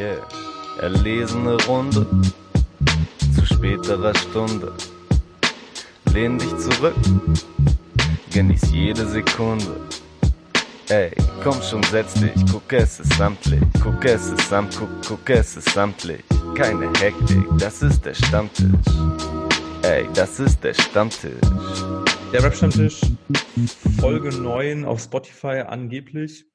[0.00, 0.26] Yeah,
[0.80, 2.06] erlesene Runde
[3.34, 4.72] zu späterer Stunde.
[6.14, 6.94] Lehn dich zurück,
[8.32, 9.76] genieß jede Sekunde.
[10.88, 11.10] Ey,
[11.42, 15.58] komm schon, setz dich, guck es ist samtlich, guck es ist samt, guck, guck es
[15.58, 16.24] ist samtlich.
[16.54, 18.70] Keine Hektik, das ist der Stammtisch.
[19.82, 21.42] Ey, das ist der Stammtisch.
[22.32, 23.02] Der Rap-Stammtisch,
[24.00, 26.49] Folge 9 auf Spotify angeblich.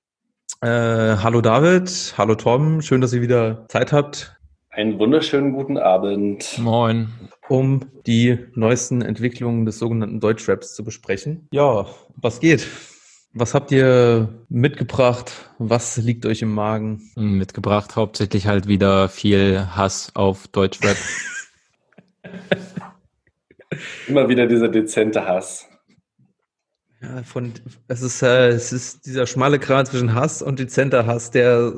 [0.65, 4.35] Äh, hallo David, hallo Tom, schön, dass ihr wieder Zeit habt.
[4.71, 6.57] Einen wunderschönen guten Abend.
[6.57, 7.09] Moin.
[7.47, 11.47] Um die neuesten Entwicklungen des sogenannten Deutschraps zu besprechen.
[11.51, 12.65] Ja, was geht?
[13.33, 15.51] Was habt ihr mitgebracht?
[15.59, 17.11] Was liegt euch im Magen?
[17.15, 20.97] Mitgebracht hauptsächlich halt wieder viel Hass auf Deutschrap.
[24.07, 25.69] Immer wieder dieser dezente Hass.
[27.05, 27.53] Ja, von,
[27.87, 31.73] es, ist, äh, es ist dieser schmale Grat zwischen Hass und dezenter Hass, der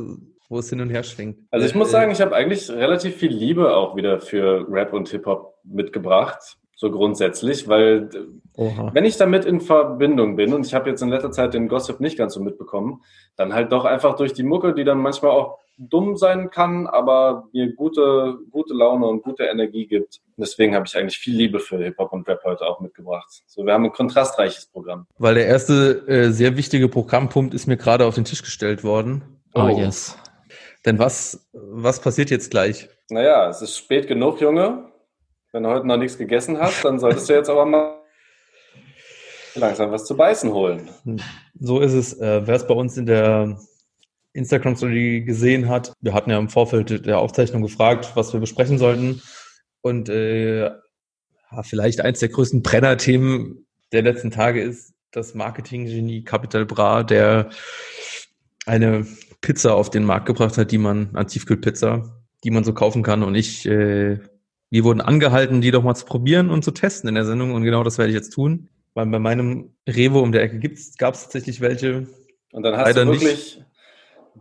[0.50, 1.40] wo es hin und her schwingt.
[1.52, 5.10] Also ich muss sagen, ich habe eigentlich relativ viel Liebe auch wieder für Rap und
[5.10, 8.08] Hip-Hop mitgebracht so grundsätzlich, weil
[8.56, 8.92] Oha.
[8.94, 12.00] wenn ich damit in Verbindung bin und ich habe jetzt in letzter Zeit den Gossip
[12.00, 13.02] nicht ganz so mitbekommen,
[13.36, 17.48] dann halt doch einfach durch die Mucke, die dann manchmal auch dumm sein kann, aber
[17.52, 20.22] mir gute, gute Laune und gute Energie gibt.
[20.40, 23.42] Deswegen habe ich eigentlich viel Liebe für Hip-Hop und Rap heute auch mitgebracht.
[23.48, 25.08] So, wir haben ein kontrastreiches Programm.
[25.18, 29.24] Weil der erste äh, sehr wichtige Programmpunkt ist mir gerade auf den Tisch gestellt worden.
[29.56, 30.16] Oh, oh yes.
[30.86, 32.88] Denn was, was passiert jetzt gleich?
[33.10, 34.92] Naja, es ist spät genug, Junge.
[35.52, 37.98] Wenn du heute noch nichts gegessen hast, dann solltest du jetzt aber mal
[39.56, 40.88] langsam was zu beißen holen.
[41.60, 42.14] So ist es.
[42.20, 43.58] Äh, Wer es bei uns in der
[44.34, 49.22] Instagram-Story gesehen hat, wir hatten ja im Vorfeld der Aufzeichnung gefragt, was wir besprechen sollten.
[49.82, 50.72] Und äh,
[51.64, 57.50] vielleicht eins der größten Brenner-Themen der letzten Tage ist das Marketing-Genie Capital Bra, der
[58.66, 59.08] eine
[59.42, 63.24] Pizza auf den Markt gebracht hat, die man, eine Tiefkühlpizza, die man so kaufen kann.
[63.24, 64.20] Und ich äh,
[64.70, 67.64] wir wurden angehalten, die doch mal zu probieren und zu testen in der Sendung und
[67.64, 68.70] genau das werde ich jetzt tun.
[68.94, 70.60] Weil bei meinem Revo um der Ecke
[70.98, 72.08] gab es tatsächlich welche.
[72.52, 73.62] Und dann hast Leider du wirklich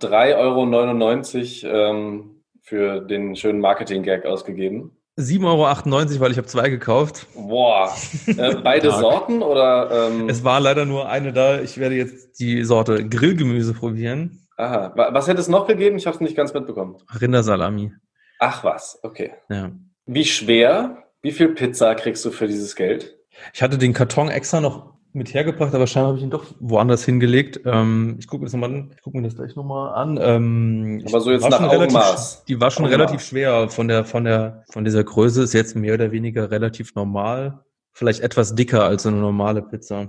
[0.01, 4.96] 3,99 Euro ähm, für den schönen Marketing-Gag ausgegeben.
[5.19, 7.27] 7,98 Euro, weil ich habe zwei gekauft.
[7.35, 7.95] Boah.
[8.27, 10.09] Äh, beide Sorten oder?
[10.09, 10.29] Ähm...
[10.29, 11.61] Es war leider nur eine da.
[11.61, 14.47] Ich werde jetzt die Sorte Grillgemüse probieren.
[14.59, 14.93] Aha.
[14.95, 15.97] Was hätte es noch gegeben?
[15.97, 16.97] Ich habe es nicht ganz mitbekommen.
[17.21, 17.93] Rindersalami.
[18.39, 19.33] Ach was, okay.
[19.49, 19.73] Ja.
[20.05, 21.05] Wie schwer?
[21.23, 23.17] Wie viel Pizza kriegst du für dieses Geld?
[23.53, 27.05] Ich hatte den Karton extra noch mit hergebracht, aber scheinbar habe ich ihn doch woanders
[27.05, 27.61] hingelegt.
[27.65, 28.93] Ähm, ich gucke mir das nochmal an.
[28.95, 30.19] Ich gucke mir das gleich nochmal an.
[30.21, 32.45] Ähm, aber so jetzt nach Augenmaß.
[32.45, 33.09] die war schon Augenmaß.
[33.09, 36.95] relativ schwer von der, von der, von dieser Größe ist jetzt mehr oder weniger relativ
[36.95, 37.65] normal.
[37.93, 40.09] Vielleicht etwas dicker als eine normale Pizza.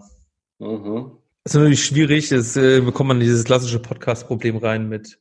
[0.60, 1.12] Mhm.
[1.44, 2.32] Das ist natürlich schwierig.
[2.32, 5.20] Es äh, bekommt man dieses klassische Podcast-Problem rein mit,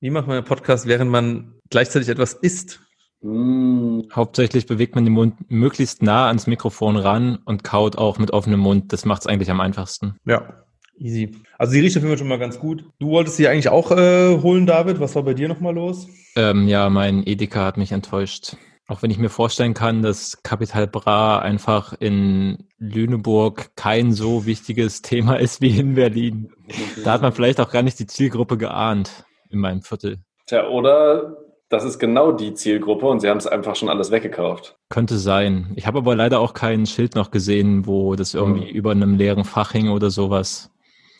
[0.00, 2.80] wie macht man einen Podcast, während man gleichzeitig etwas isst?
[3.22, 4.02] Mm.
[4.12, 8.60] Hauptsächlich bewegt man den Mund möglichst nah ans Mikrofon ran und kaut auch mit offenem
[8.60, 8.92] Mund.
[8.92, 10.16] Das macht es eigentlich am einfachsten.
[10.24, 10.64] Ja,
[10.98, 11.32] easy.
[11.58, 12.84] Also die riecht auf jeden Fall schon mal ganz gut.
[12.98, 15.00] Du wolltest sie eigentlich auch äh, holen, David.
[15.00, 16.08] Was war bei dir nochmal los?
[16.36, 18.56] Ähm, ja, mein Edeka hat mich enttäuscht.
[18.88, 25.02] Auch wenn ich mir vorstellen kann, dass Capital Bra einfach in Lüneburg kein so wichtiges
[25.02, 26.52] Thema ist wie in Berlin.
[27.04, 30.18] Da hat man vielleicht auch gar nicht die Zielgruppe geahnt in meinem Viertel.
[30.46, 31.36] Tja, oder
[31.68, 34.76] das ist genau die Zielgruppe und sie haben es einfach schon alles weggekauft.
[34.88, 35.72] Könnte sein.
[35.74, 38.76] Ich habe aber leider auch kein Schild noch gesehen, wo das irgendwie mhm.
[38.76, 40.70] über einem leeren Fach hing oder sowas.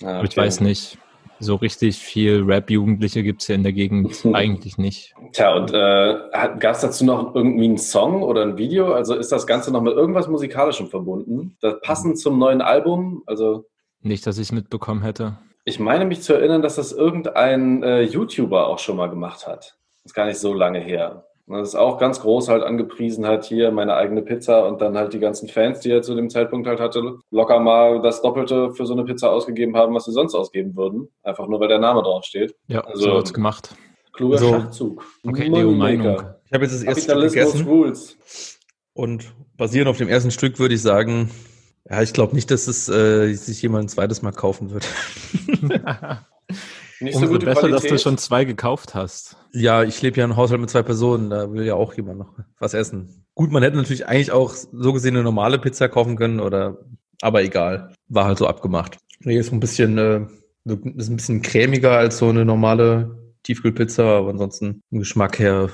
[0.04, 0.28] Ah, okay.
[0.30, 0.98] Ich weiß nicht.
[1.38, 5.14] So richtig viel Rap-Jugendliche gibt es ja in der Gegend eigentlich nicht.
[5.32, 8.94] Tja, und äh, gab es dazu noch irgendwie einen Song oder ein Video?
[8.94, 11.56] Also ist das Ganze noch mit irgendwas Musikalischem verbunden?
[11.60, 13.22] Das passend zum neuen Album?
[13.26, 13.66] Also
[14.00, 15.36] nicht, dass ich es mitbekommen hätte.
[15.64, 19.76] Ich meine mich zu erinnern, dass das irgendein äh, YouTuber auch schon mal gemacht hat
[20.06, 21.26] ist gar nicht so lange her.
[21.48, 25.12] Das ist auch ganz groß halt angepriesen hat hier meine eigene Pizza und dann halt
[25.12, 28.84] die ganzen Fans, die er zu dem Zeitpunkt halt hatte, locker mal das Doppelte für
[28.84, 31.08] so eine Pizza ausgegeben haben, was sie sonst ausgeben würden.
[31.22, 32.56] Einfach nur, weil der Name draufsteht.
[32.66, 33.76] Ja, also, so hat's gemacht.
[34.12, 34.50] Kluger so.
[34.50, 35.04] Schachzug.
[35.24, 36.20] Okay, Leo Meinung.
[36.46, 37.64] Ich habe jetzt das erste Stück gegessen.
[37.64, 38.58] Rules.
[38.92, 41.30] Und basierend auf dem ersten Stück würde ich sagen,
[41.88, 44.88] ja, ich glaube nicht, dass es äh, sich jemand ein zweites Mal kaufen wird.
[47.00, 47.84] Nicht Umso so gute besser, Qualität.
[47.84, 49.36] dass du schon zwei gekauft hast.
[49.52, 52.18] Ja, ich lebe ja in einem Haushalt mit zwei Personen, da will ja auch jemand
[52.18, 53.26] noch was essen.
[53.34, 56.78] Gut, man hätte natürlich eigentlich auch so gesehen eine normale Pizza kaufen können, oder
[57.20, 57.92] aber egal.
[58.08, 58.98] War halt so abgemacht.
[59.20, 60.26] Nee, ist ein bisschen, äh,
[60.96, 65.70] ist ein bisschen cremiger als so eine normale Tiefkühlpizza, aber ansonsten im Geschmack her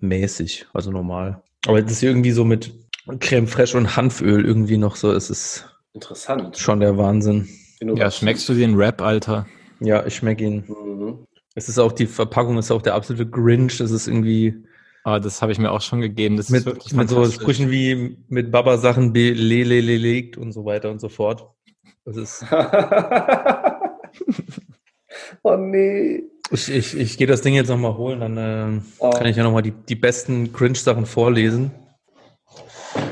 [0.00, 1.42] mäßig, also normal.
[1.66, 2.72] Aber das ist irgendwie so mit
[3.20, 6.58] Creme fraiche und Hanföl irgendwie noch so, es ist interessant.
[6.58, 7.48] Schon der Wahnsinn.
[7.80, 9.46] Ja, schmeckst du den Rap, Alter?
[9.80, 10.64] Ja, ich schmecke ihn.
[10.66, 11.26] Mhm.
[11.54, 13.78] Es ist auch die Verpackung, ist auch der absolute Grinch.
[13.78, 14.64] Das ist irgendwie.
[15.04, 16.36] Aber das habe ich mir auch schon gegeben.
[16.36, 21.08] Das mit, mit so Sprüchen wie mit Baba Sachen belegt und so weiter und so
[21.08, 21.48] fort.
[22.04, 22.44] Das ist.
[25.42, 26.24] oh nee.
[26.50, 29.10] Ich, ich, ich gehe das Ding jetzt nochmal holen, dann äh, oh.
[29.10, 31.72] kann ich ja nochmal die, die besten Cringe-Sachen vorlesen.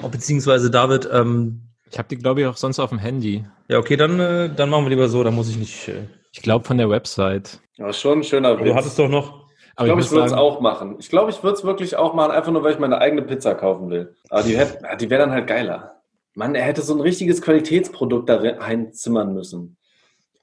[0.02, 3.44] Oh, beziehungsweise David, ähm, ich habe die, glaube ich, auch sonst auf dem Handy.
[3.68, 5.88] Ja, okay, dann, äh, dann machen wir lieber so, dann muss ich nicht.
[5.88, 6.04] Äh,
[6.36, 7.60] ich glaube von der Website.
[7.76, 8.66] Ja, schon ein schöner Witz.
[8.66, 9.46] Du hattest doch noch.
[9.78, 10.96] Ich glaube, ich, würde es auch machen.
[10.98, 13.54] Ich glaube, ich würde es wirklich auch machen, einfach nur, weil ich meine eigene Pizza
[13.54, 14.14] kaufen will.
[14.28, 14.58] Aber die,
[15.00, 16.02] die wäre dann halt geiler.
[16.34, 19.78] Mann, er hätte so ein richtiges Qualitätsprodukt da reinzimmern müssen.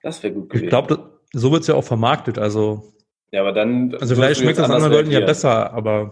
[0.01, 0.65] Das wäre gut gewesen.
[0.65, 2.39] Ich glaube, so wird es ja auch vermarktet.
[2.39, 2.93] Also,
[3.31, 3.95] ja, aber dann.
[3.99, 6.11] Also, vielleicht schmeckt das anderen Leuten ja besser, aber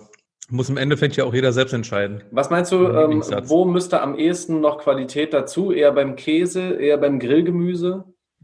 [0.49, 2.23] muss im Endeffekt ja auch jeder selbst entscheiden.
[2.31, 5.71] Was meinst du, ähm, wo müsste am ehesten noch Qualität dazu?
[5.71, 8.03] Eher beim Käse, eher beim Grillgemüse?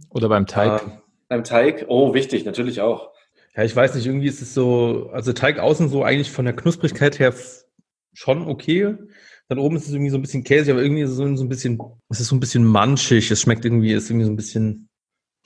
[0.09, 0.81] Oder beim Teig?
[0.83, 0.91] Ähm,
[1.27, 1.85] beim Teig?
[1.87, 3.11] Oh, wichtig, natürlich auch.
[3.55, 6.55] Ja, ich weiß nicht, irgendwie ist es so, also Teig außen so eigentlich von der
[6.55, 7.33] Knusprigkeit her
[8.13, 8.95] schon okay.
[9.49, 11.49] Dann oben ist es irgendwie so ein bisschen käsig, aber irgendwie ist es so ein
[11.49, 11.79] bisschen,
[12.09, 13.31] es ist so ein bisschen manchig.
[13.31, 14.89] Es schmeckt irgendwie, ist irgendwie so ein bisschen.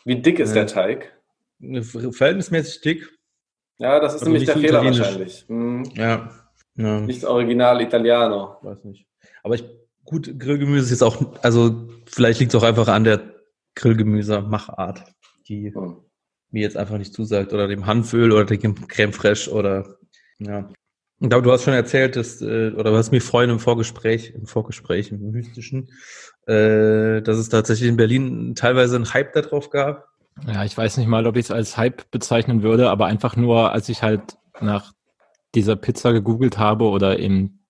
[0.06, 1.14] Wie dick ist äh, der Teig?
[1.62, 3.10] Verhältnismäßig dick.
[3.78, 5.46] Ja, das ist also nämlich der so Fehler wahrscheinlich.
[5.48, 5.84] Hm.
[5.96, 6.32] Ja.
[6.76, 7.00] Ja.
[7.02, 8.58] Nicht original Italiano.
[8.62, 9.06] Weiß nicht.
[9.44, 9.64] Aber ich,
[10.04, 13.36] gut, Grillgemüse ist jetzt auch, also vielleicht liegt es auch einfach an der
[13.76, 15.04] Grillgemüse-Machart,
[15.48, 15.98] die hm.
[16.52, 17.54] mir jetzt einfach nicht zusagt.
[17.54, 19.98] Oder dem Hanföl oder dem Creme Fraiche oder,
[20.40, 20.70] ja.
[21.20, 24.34] Ich glaube, du hast schon erzählt, dass, äh, oder du hast mir vorhin im Vorgespräch,
[24.34, 25.92] im Vorgespräch, im Mystischen,
[26.48, 30.08] äh, dass es tatsächlich in Berlin teilweise einen Hype darauf gab.
[30.48, 33.72] Ja, ich weiß nicht mal, ob ich es als Hype bezeichnen würde, aber einfach nur,
[33.72, 34.94] als ich halt nach
[35.54, 37.66] dieser Pizza gegoogelt habe oder eben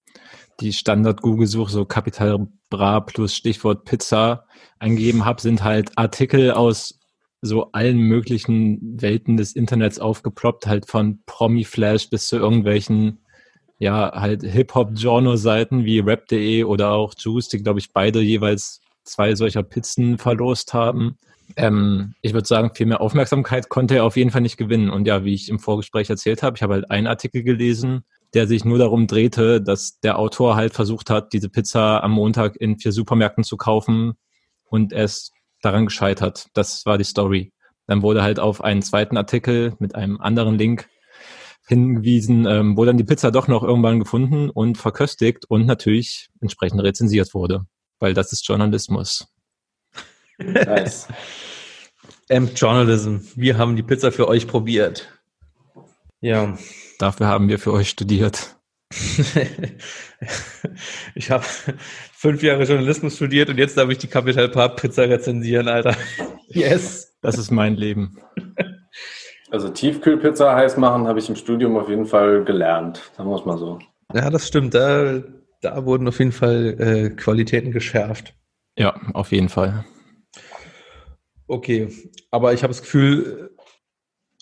[0.62, 4.46] die Standard-Google-Suche so Capital Bra plus Stichwort Pizza
[4.80, 7.01] eingegeben habe, sind halt Artikel aus
[7.42, 13.20] so allen möglichen Welten des Internets aufgeploppt, halt von Promi-Flash bis zu irgendwelchen,
[13.80, 19.64] ja, halt Hip-Hop-Genre-Seiten wie rap.de oder auch Juice, die, glaube ich, beide jeweils zwei solcher
[19.64, 21.18] Pizzen verlost haben.
[21.56, 24.92] Ähm, ich würde sagen, viel mehr Aufmerksamkeit konnte er auf jeden Fall nicht gewinnen.
[24.92, 28.06] Und ja, wie ich im Vorgespräch erzählt habe, ich habe halt einen Artikel gelesen,
[28.36, 32.56] der sich nur darum drehte, dass der Autor halt versucht hat, diese Pizza am Montag
[32.56, 34.14] in vier Supermärkten zu kaufen
[34.70, 36.48] und ist daran gescheitert.
[36.54, 37.54] Das war die Story.
[37.88, 40.88] Dann wurde halt auf einen zweiten Artikel mit einem anderen Link
[41.68, 46.82] hingewiesen, ähm, wo dann die Pizza doch noch irgendwann gefunden und verköstigt und natürlich entsprechend
[46.82, 47.66] rezensiert wurde,
[48.00, 49.28] weil das ist Journalismus.
[50.38, 51.08] Nice.
[52.30, 53.18] Amp Journalism.
[53.36, 55.08] Wir haben die Pizza für euch probiert.
[56.20, 56.58] Ja.
[56.98, 58.58] Dafür haben wir für euch studiert.
[61.16, 61.44] ich habe
[62.14, 65.96] fünf Jahre Journalismus studiert und jetzt darf ich die Capital Bra Pizza rezensieren, Alter.
[66.54, 67.18] Yes.
[67.22, 68.18] Das ist mein Leben.
[69.52, 73.10] Also Tiefkühlpizza heiß machen habe ich im Studium auf jeden Fall gelernt.
[73.16, 73.80] Da muss man so.
[74.14, 74.74] Ja, das stimmt.
[74.74, 75.22] Da,
[75.62, 78.34] da wurden auf jeden Fall äh, Qualitäten geschärft.
[78.78, 79.86] Ja, auf jeden Fall.
[81.48, 81.90] Okay,
[82.32, 83.52] aber ich habe das Gefühl,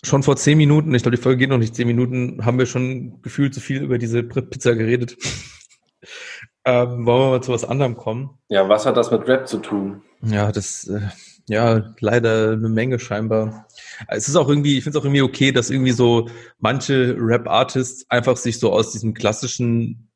[0.02, 2.66] schon vor zehn Minuten, ich glaube, die Folge geht noch nicht zehn Minuten, haben wir
[2.66, 5.16] schon gefühlt zu viel über diese Pizza geredet.
[6.64, 8.30] ähm, wollen wir mal zu was anderem kommen?
[8.48, 10.02] Ja, was hat das mit Rap zu tun?
[10.22, 11.00] Ja, das, äh,
[11.48, 13.66] ja, leider eine Menge scheinbar.
[14.08, 16.28] Es ist auch irgendwie, ich finde es auch irgendwie okay, dass irgendwie so
[16.58, 20.10] manche Rap-Artists einfach sich so aus diesem klassischen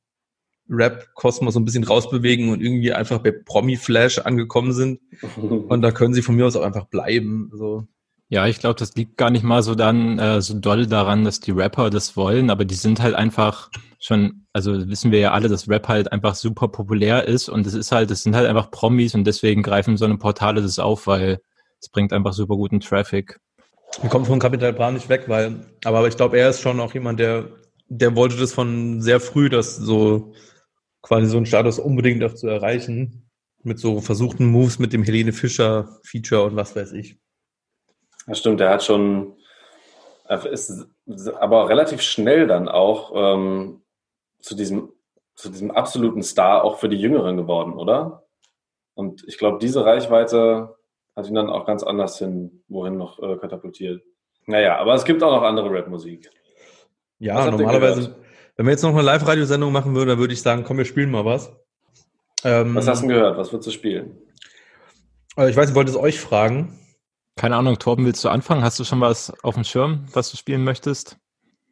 [0.68, 5.00] Rap-Kosmos so ein bisschen rausbewegen und irgendwie einfach bei Promi-Flash angekommen sind.
[5.36, 7.50] Und da können sie von mir aus auch einfach bleiben.
[7.52, 7.86] So.
[8.30, 11.40] Ja, ich glaube, das liegt gar nicht mal so dann äh, so doll daran, dass
[11.40, 15.48] die Rapper das wollen, aber die sind halt einfach schon, also wissen wir ja alle,
[15.48, 18.70] dass Rap halt einfach super populär ist und es ist halt, es sind halt einfach
[18.70, 21.38] Promis und deswegen greifen so eine Portale das auf, weil
[21.80, 23.38] es bringt einfach super guten Traffic.
[24.00, 26.94] Wir kommen von Capital Bra nicht weg, weil, aber, ich glaube, er ist schon auch
[26.94, 27.48] jemand, der,
[27.88, 30.32] der wollte das von sehr früh, dass so
[31.02, 33.30] quasi so einen Status unbedingt auch zu erreichen.
[33.62, 37.18] Mit so versuchten Moves mit dem Helene Fischer Feature und was weiß ich.
[38.26, 39.36] Das stimmt, der hat schon,
[40.50, 40.88] ist
[41.38, 43.82] aber relativ schnell dann auch ähm,
[44.40, 44.92] zu, diesem,
[45.34, 48.24] zu diesem absoluten Star auch für die Jüngeren geworden, oder?
[48.94, 50.76] Und ich glaube, diese Reichweite
[51.16, 54.02] hat ihn dann auch ganz anders hin, wohin noch äh, katapultiert.
[54.46, 56.30] Naja, aber es gibt auch noch andere Rap-Musik.
[57.18, 58.16] Ja, normalerweise,
[58.56, 61.10] wenn wir jetzt noch eine Live-Radiosendung machen würden, dann würde ich sagen, komm, wir spielen
[61.10, 61.52] mal was.
[62.44, 63.38] Ähm, was hast du gehört?
[63.38, 64.18] Was würdest du spielen?
[65.36, 66.78] Also ich weiß, ich wollte es euch fragen.
[67.36, 68.62] Keine Ahnung, Torben, willst du anfangen?
[68.62, 71.18] Hast du schon was auf dem Schirm, was du spielen möchtest?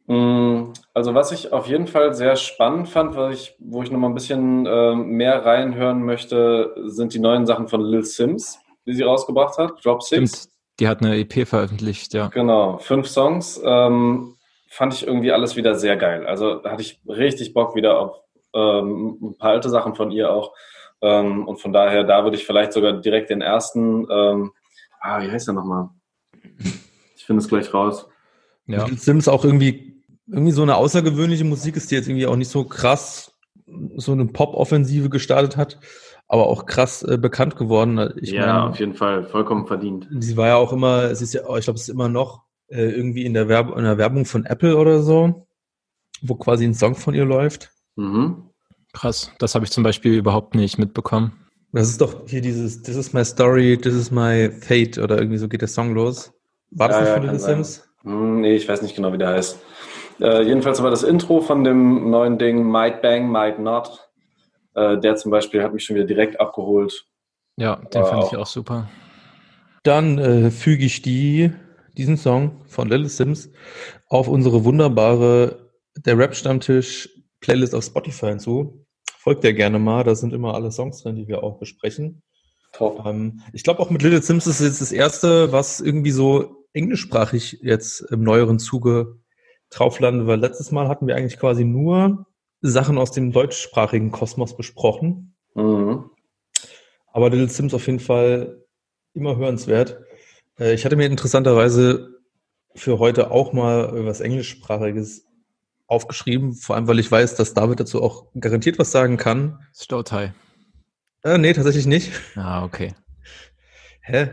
[0.07, 3.99] Mm, also was ich auf jeden Fall sehr spannend fand, was ich, wo ich noch
[3.99, 8.93] mal ein bisschen äh, mehr reinhören möchte, sind die neuen Sachen von Lil Sims, die
[8.93, 10.29] sie rausgebracht hat, Drop Six.
[10.29, 10.53] Stimmt.
[10.79, 12.27] die hat eine EP veröffentlicht, ja.
[12.27, 13.61] Genau, fünf Songs.
[13.63, 14.35] Ähm,
[14.69, 16.25] fand ich irgendwie alles wieder sehr geil.
[16.25, 20.53] Also hatte ich richtig Bock wieder auf ähm, ein paar alte Sachen von ihr auch.
[21.01, 24.51] Ähm, und von daher, da würde ich vielleicht sogar direkt den ersten, ähm,
[25.03, 25.89] ah, wie heißt der nochmal?
[27.15, 28.07] Ich finde es gleich raus.
[28.65, 28.87] Ja.
[28.87, 32.63] Sims auch irgendwie, irgendwie so eine außergewöhnliche Musik ist, die jetzt irgendwie auch nicht so
[32.63, 33.33] krass
[33.95, 35.79] so eine Pop-Offensive gestartet hat,
[36.27, 38.13] aber auch krass äh, bekannt geworden.
[38.17, 40.07] Ich ja, meine, auf jeden Fall, vollkommen verdient.
[40.19, 42.89] Sie war ja auch immer, es ist ja, ich glaube, es ist immer noch äh,
[42.89, 45.47] irgendwie in der, Werb in der Werbung von Apple oder so,
[46.21, 47.71] wo quasi ein Song von ihr läuft.
[47.95, 48.49] Mhm.
[48.93, 51.42] Krass, das habe ich zum Beispiel überhaupt nicht mitbekommen.
[51.73, 55.37] Das ist doch hier dieses This is my story, this is my fate oder irgendwie
[55.37, 56.31] so geht der Song los.
[56.69, 57.89] War das ja, nicht ja, von The Sims?
[58.03, 59.59] Hm, nee, ich weiß nicht genau, wie der heißt.
[60.21, 64.07] Äh, jedenfalls war das Intro von dem neuen Ding Might Bang, Might Not.
[64.75, 67.07] Äh, der zum Beispiel hat mich schon wieder direkt abgeholt.
[67.57, 68.89] Ja, den fand ich auch super.
[69.81, 71.51] Dann äh, füge ich die,
[71.97, 73.51] diesen Song von Little Sims
[74.09, 75.69] auf unsere wunderbare
[76.05, 77.09] Der Rap-Stammtisch
[77.41, 78.82] Playlist auf Spotify hinzu.
[79.23, 82.23] Folgt der gerne mal, da sind immer alle Songs drin, die wir auch besprechen.
[82.73, 83.05] Top.
[83.05, 87.59] Ähm, ich glaube auch mit Little Sims ist jetzt das erste, was irgendwie so englischsprachig
[87.61, 89.19] jetzt im neueren Zuge
[89.69, 92.25] drauf landet, weil letztes Mal hatten wir eigentlich quasi nur
[92.59, 95.37] Sachen aus dem deutschsprachigen Kosmos besprochen.
[95.55, 96.09] Mhm.
[97.13, 98.65] Aber Little Sims auf jeden Fall
[99.13, 100.01] immer hörenswert.
[100.59, 102.19] Äh, ich hatte mir interessanterweise
[102.75, 105.25] für heute auch mal was englischsprachiges
[105.93, 109.59] aufgeschrieben, vor allem weil ich weiß, dass David dazu auch garantiert was sagen kann.
[109.73, 110.31] Slow Tie.
[111.23, 112.11] Äh, nee, tatsächlich nicht.
[112.35, 112.93] Ah, okay.
[114.01, 114.31] Hä?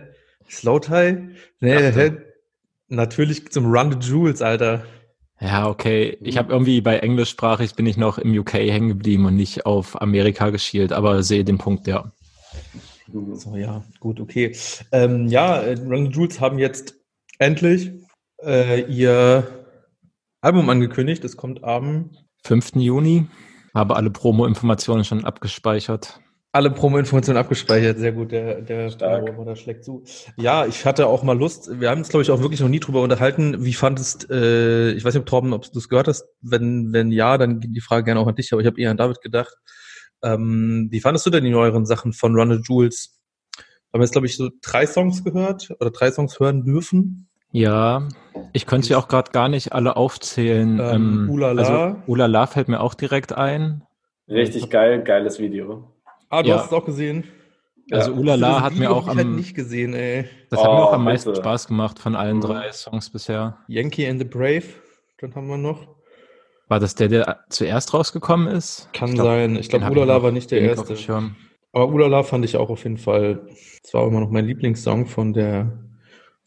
[0.49, 1.37] Slow Tie?
[1.61, 2.13] Nee, hä?
[2.89, 4.85] Natürlich zum Run the Jewels, Alter.
[5.41, 6.19] Ja, okay.
[6.21, 10.01] Ich habe irgendwie bei englischsprachig bin ich noch im UK hängen geblieben und nicht auf
[10.01, 12.13] Amerika geschielt, aber sehe den Punkt, ja.
[13.35, 14.57] So, ja, gut, okay.
[14.93, 16.95] Ähm, ja, äh, Run the Jewels haben jetzt
[17.39, 17.93] endlich
[18.43, 19.60] äh, ihr
[20.43, 21.23] Album angekündigt.
[21.25, 22.11] Es kommt am
[22.45, 22.77] 5.
[22.77, 23.27] Juni.
[23.75, 26.21] Habe alle Promo-Informationen schon abgespeichert.
[26.53, 30.03] Alle Promo-Informationen abgespeichert, sehr gut, der, der Promo schlägt zu.
[30.37, 32.81] Ja, ich hatte auch mal Lust, wir haben uns, glaube ich, auch wirklich noch nie
[32.81, 33.65] drüber unterhalten.
[33.65, 37.13] Wie fandest, äh, ich weiß nicht, ob Torben, ob du es gehört hast, wenn, wenn
[37.13, 39.21] ja, dann geht die Frage gerne auch an dich, aber ich habe eher an David
[39.21, 39.55] gedacht.
[40.23, 43.21] Ähm, wie fandest du denn die neueren Sachen von Ronald Jules?
[43.93, 47.30] Haben wir jetzt, glaube ich, so drei Songs gehört oder drei Songs hören dürfen?
[47.53, 48.09] Ja,
[48.53, 50.79] ich könnte sie auch gerade gar nicht alle aufzählen.
[50.79, 51.63] Ähm, ähm, Ulala.
[51.63, 53.83] Also Ulala fällt mir auch direkt ein.
[54.29, 55.93] Richtig geil, geiles Video.
[56.29, 56.57] Ah, du ja.
[56.57, 57.25] hast es auch gesehen.
[57.91, 58.19] Also ja.
[58.19, 60.29] Ulala hat mir auch am, halt nicht gesehen, ey.
[60.49, 61.43] Das oh, hat mir auch am meisten bitte.
[61.43, 62.43] Spaß gemacht von allen mhm.
[62.43, 63.59] drei Songs bisher.
[63.67, 64.63] Yankee and the Brave,
[65.19, 65.89] dann haben wir noch.
[66.69, 68.89] War das der, der zuerst rausgekommen ist?
[68.93, 69.57] Kann ich glaub, sein.
[69.57, 70.95] Ich glaube, Ulala war nicht der erste.
[71.73, 73.49] Aber Ulala fand ich auch auf jeden Fall.
[73.83, 75.90] Das war immer noch mein Lieblingssong von der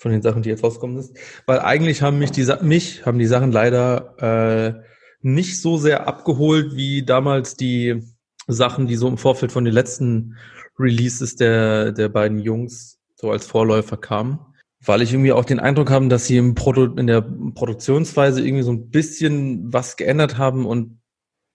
[0.04, 1.18] von den Sachen, die jetzt rauskommen sind.
[1.48, 4.84] Weil eigentlich haben mich die, mich haben die Sachen leider äh,
[5.22, 8.04] nicht so sehr abgeholt wie damals die
[8.48, 10.36] Sachen, die so im Vorfeld von den letzten
[10.78, 14.40] Releases der, der beiden Jungs so als Vorläufer kamen.
[14.86, 18.64] Weil ich irgendwie auch den Eindruck habe, dass sie im Produ in der Produktionsweise irgendwie
[18.64, 21.00] so ein bisschen was geändert haben und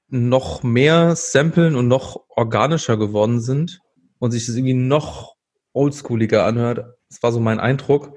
[0.08, 3.80] noch mehr samplen und noch organischer geworden sind
[4.18, 5.34] und sich das irgendwie noch
[5.74, 6.96] oldschooliger anhört.
[7.10, 8.14] Das war so mein Eindruck.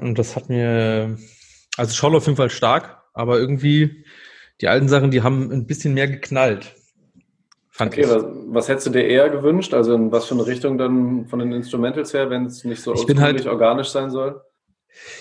[0.00, 1.16] Und das hat mir,
[1.76, 4.04] also schon auf jeden Fall stark, aber irgendwie
[4.60, 6.74] die alten Sachen, die haben ein bisschen mehr geknallt.
[7.70, 8.08] Fand okay, ich.
[8.08, 9.74] Was, was hättest du dir eher gewünscht?
[9.74, 12.94] Also in was für eine Richtung dann von den Instrumentals her, wenn es nicht so
[12.94, 14.42] ich halt, organisch sein soll?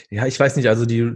[0.10, 1.14] Ja, ich weiß nicht, also die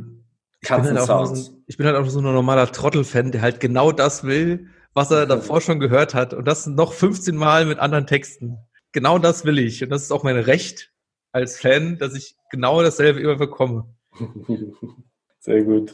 [0.61, 3.59] ich bin, halt auch so, ich bin halt auch so ein normaler Trottel-Fan, der halt
[3.59, 6.33] genau das will, was er davor schon gehört hat.
[6.33, 8.57] Und das noch 15 Mal mit anderen Texten.
[8.93, 9.83] Genau das will ich.
[9.83, 10.94] Und das ist auch mein Recht
[11.35, 13.93] als Fan, dass ich genau dasselbe immer bekomme.
[15.39, 15.93] Sehr gut.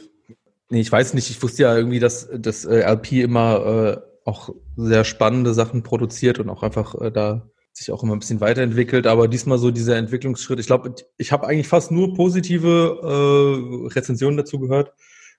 [0.70, 4.54] Nee, ich weiß nicht, ich wusste ja irgendwie, dass das äh, LP immer äh, auch
[4.76, 9.06] sehr spannende Sachen produziert und auch einfach äh, da sich auch immer ein bisschen weiterentwickelt,
[9.06, 10.60] aber diesmal so dieser Entwicklungsschritt.
[10.60, 14.92] Ich glaube, ich habe eigentlich fast nur positive äh, Rezensionen dazu gehört,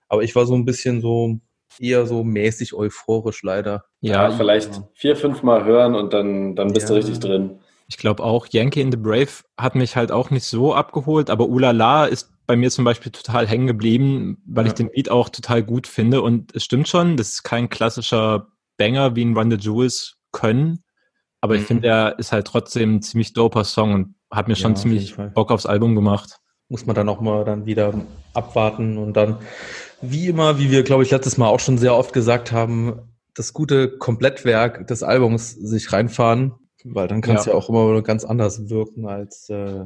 [0.10, 1.40] aber ich war so ein bisschen so
[1.80, 3.86] eher so mäßig euphorisch leider.
[4.02, 6.96] Ja, ja vielleicht vier, fünf Mal hören und dann, dann bist ja.
[6.96, 7.60] du richtig drin.
[7.94, 11.48] Ich glaube auch, Yankee in the Brave hat mich halt auch nicht so abgeholt, aber
[11.48, 14.72] Ulala ist bei mir zum Beispiel total hängen geblieben, weil ja.
[14.72, 16.24] ich den Beat auch total gut finde.
[16.24, 18.48] Und es stimmt schon, das ist kein klassischer
[18.78, 20.84] Banger wie ein Run the Jewels können.
[21.40, 21.62] Aber mhm.
[21.62, 24.76] ich finde, er ist halt trotzdem ein ziemlich doper Song und hat mir ja, schon
[24.76, 26.40] ziemlich Bock aufs Album gemacht.
[26.70, 27.94] Muss man dann auch mal dann wieder
[28.34, 29.38] abwarten und dann,
[30.02, 33.54] wie immer, wie wir, glaube ich, letztes Mal auch schon sehr oft gesagt haben, das
[33.54, 37.54] gute Komplettwerk des Albums sich reinfahren, weil dann kann es ja.
[37.54, 37.58] ja.
[37.58, 39.86] auch immer ganz anders wirken als äh,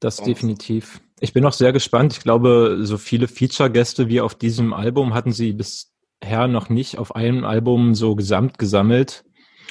[0.00, 0.28] Das Songs.
[0.28, 1.00] definitiv.
[1.20, 2.12] Ich bin auch sehr gespannt.
[2.12, 7.16] Ich glaube, so viele Feature-Gäste wie auf diesem Album hatten sie bisher noch nicht auf
[7.16, 9.24] einem Album so gesamt gesammelt.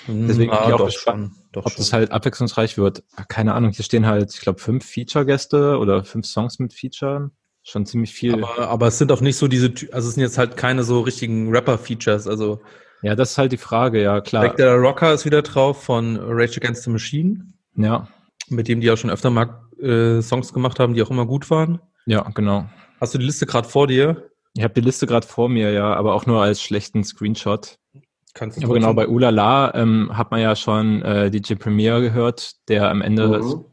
[0.08, 1.78] Deswegen ah, bin ich auch gespannt, schon, ob schon.
[1.78, 3.04] das halt abwechslungsreich wird.
[3.28, 7.32] Keine Ahnung, hier stehen halt, ich glaube, fünf Feature-Gäste oder fünf Songs mit Feature.
[7.64, 8.42] Schon ziemlich viel.
[8.44, 11.02] Aber, aber es sind auch nicht so diese, also es sind jetzt halt keine so
[11.02, 12.62] richtigen Rapper-Features, also.
[13.08, 14.44] Ja, das ist halt die Frage, ja, klar.
[14.44, 17.46] Back der Rocker ist wieder drauf von Rage Against the Machine.
[17.78, 18.10] Ja.
[18.50, 21.50] Mit dem die auch schon öfter mal äh, Songs gemacht haben, die auch immer gut
[21.50, 21.80] waren.
[22.06, 22.66] Ja, genau.
[23.00, 24.30] Hast du die Liste gerade vor dir?
[24.56, 27.80] Ich habe die Liste gerade vor mir, ja, aber auch nur als schlechten Screenshot.
[28.34, 32.56] Kannst du aber genau, bei Ulala ähm, hat man ja schon äh, DJ Premier gehört,
[32.68, 33.64] der am Ende mhm.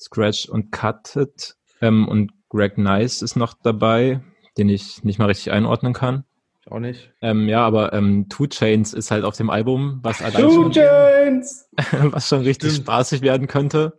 [0.00, 4.22] Scratch und Cutted ähm, und Greg Nice ist noch dabei,
[4.56, 6.24] den ich nicht mal richtig einordnen kann.
[6.64, 7.12] Ich auch nicht.
[7.20, 10.70] Ähm, ja, aber ähm, Two Chains ist halt auf dem Album, was allein Two schon,
[10.70, 11.68] Chains!
[12.02, 12.86] was schon richtig Stimmt.
[12.86, 13.98] spaßig werden könnte.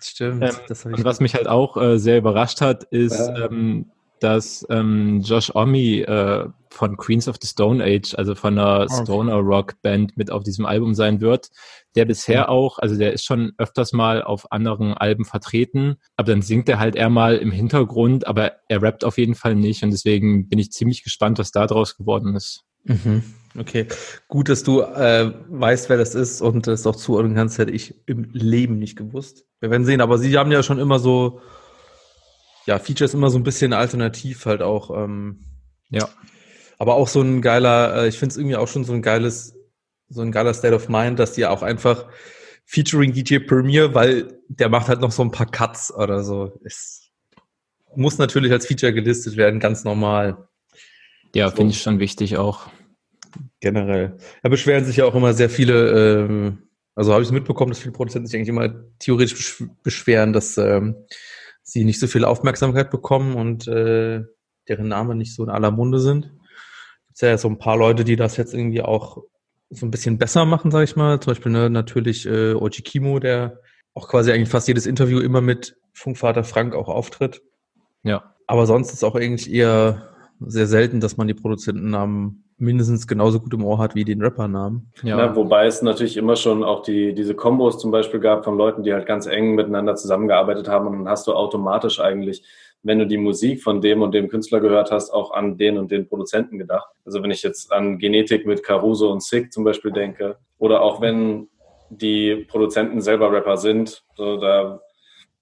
[0.00, 0.42] Stimmt.
[0.42, 5.54] Ähm, und was mich halt auch äh, sehr überrascht hat, ist, ähm, dass ähm, Josh
[5.54, 9.02] Omi äh, von Queens of the Stone Age, also von der okay.
[9.02, 11.48] Stoner Rock Band, mit auf diesem Album sein wird.
[11.96, 12.48] Der bisher ja.
[12.48, 16.78] auch, also der ist schon öfters mal auf anderen Alben vertreten, aber dann singt er
[16.78, 20.58] halt eher mal im Hintergrund, aber er rappt auf jeden Fall nicht und deswegen bin
[20.58, 22.64] ich ziemlich gespannt, was da draus geworden ist.
[22.84, 23.22] Mhm.
[23.58, 23.86] Okay,
[24.28, 27.94] gut, dass du äh, weißt, wer das ist und es auch zuordnen kannst, hätte ich
[28.06, 29.46] im Leben nicht gewusst.
[29.60, 31.40] Wir werden sehen, aber sie haben ja schon immer so
[32.68, 34.90] ja, Features immer so ein bisschen alternativ halt auch.
[34.94, 35.38] Ähm,
[35.88, 36.06] ja.
[36.78, 39.56] Aber auch so ein geiler, äh, ich finde es irgendwie auch schon so ein geiles,
[40.10, 42.04] so ein geiler State of Mind, dass die auch einfach
[42.66, 46.60] featuring DJ Premier, weil der macht halt noch so ein paar Cuts oder so.
[46.62, 47.10] Es
[47.96, 50.46] muss natürlich als Feature gelistet werden, ganz normal.
[51.34, 51.56] Ja, so.
[51.56, 52.68] finde ich schon wichtig auch.
[53.60, 54.18] Generell.
[54.42, 56.58] Da beschweren sich ja auch immer sehr viele, ähm,
[56.94, 60.96] also habe ich es mitbekommen, dass viele Produzenten sich eigentlich immer theoretisch beschweren, dass ähm,
[61.68, 64.22] sie nicht so viel Aufmerksamkeit bekommen und äh,
[64.68, 66.32] deren Namen nicht so in aller Munde sind.
[67.08, 69.18] Gibt ja so ein paar Leute, die das jetzt irgendwie auch
[69.70, 71.20] so ein bisschen besser machen, sage ich mal.
[71.20, 73.60] Zum Beispiel ne, natürlich äh, Oji Kimo, der
[73.92, 77.42] auch quasi eigentlich fast jedes Interview immer mit Funkvater Frank auch auftritt.
[78.02, 78.34] Ja.
[78.46, 80.08] Aber sonst ist auch eigentlich eher
[80.40, 84.92] sehr selten, dass man die Produzentennamen mindestens genauso gut im Ohr hat wie den Rappernamen.
[85.02, 85.18] Ja.
[85.18, 85.36] ja.
[85.36, 88.92] wobei es natürlich immer schon auch die, diese Kombos zum Beispiel gab von Leuten, die
[88.92, 92.42] halt ganz eng miteinander zusammengearbeitet haben und dann hast du automatisch eigentlich,
[92.82, 95.90] wenn du die Musik von dem und dem Künstler gehört hast, auch an den und
[95.90, 96.88] den Produzenten gedacht.
[97.04, 101.00] Also wenn ich jetzt an Genetik mit Caruso und Sick zum Beispiel denke oder auch
[101.00, 101.48] wenn
[101.90, 104.80] die Produzenten selber Rapper sind, so da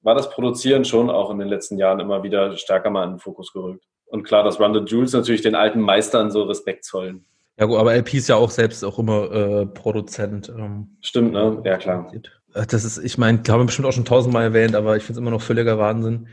[0.03, 3.19] war das Produzieren schon auch in den letzten Jahren immer wieder stärker mal in den
[3.19, 3.85] Fokus gerückt.
[4.07, 7.25] Und klar, dass Run the Jules natürlich den alten Meistern so Respekt zollen.
[7.59, 10.51] Ja gut, aber LP ist ja auch selbst auch immer äh, Produzent.
[10.51, 11.63] Ähm, Stimmt, ne?
[11.65, 12.13] Ja, klar.
[12.55, 15.19] Äh, das ist, ich meine, glaube bestimmt auch schon tausendmal erwähnt, aber ich finde es
[15.19, 16.29] immer noch völliger Wahnsinn,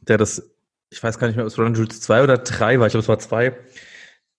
[0.00, 0.50] der das,
[0.90, 2.92] ich weiß gar nicht mehr, ob es Run the Jules 2 oder 3 war, ich
[2.92, 3.56] glaube es war 2,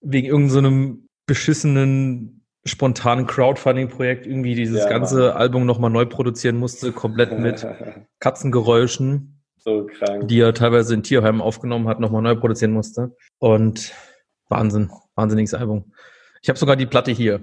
[0.02, 5.36] wegen irgendeinem so beschissenen spontanen Crowdfunding-Projekt irgendwie dieses ja, ganze Mann.
[5.36, 7.66] Album nochmal neu produzieren musste, komplett mit
[8.20, 9.39] Katzengeräuschen.
[9.60, 10.28] So krank.
[10.28, 13.14] Die er teilweise in Tierheimen aufgenommen hat, nochmal neu produzieren musste.
[13.38, 13.92] Und
[14.48, 15.92] Wahnsinn, wahnsinniges Album.
[16.42, 17.40] Ich habe sogar die Platte hier.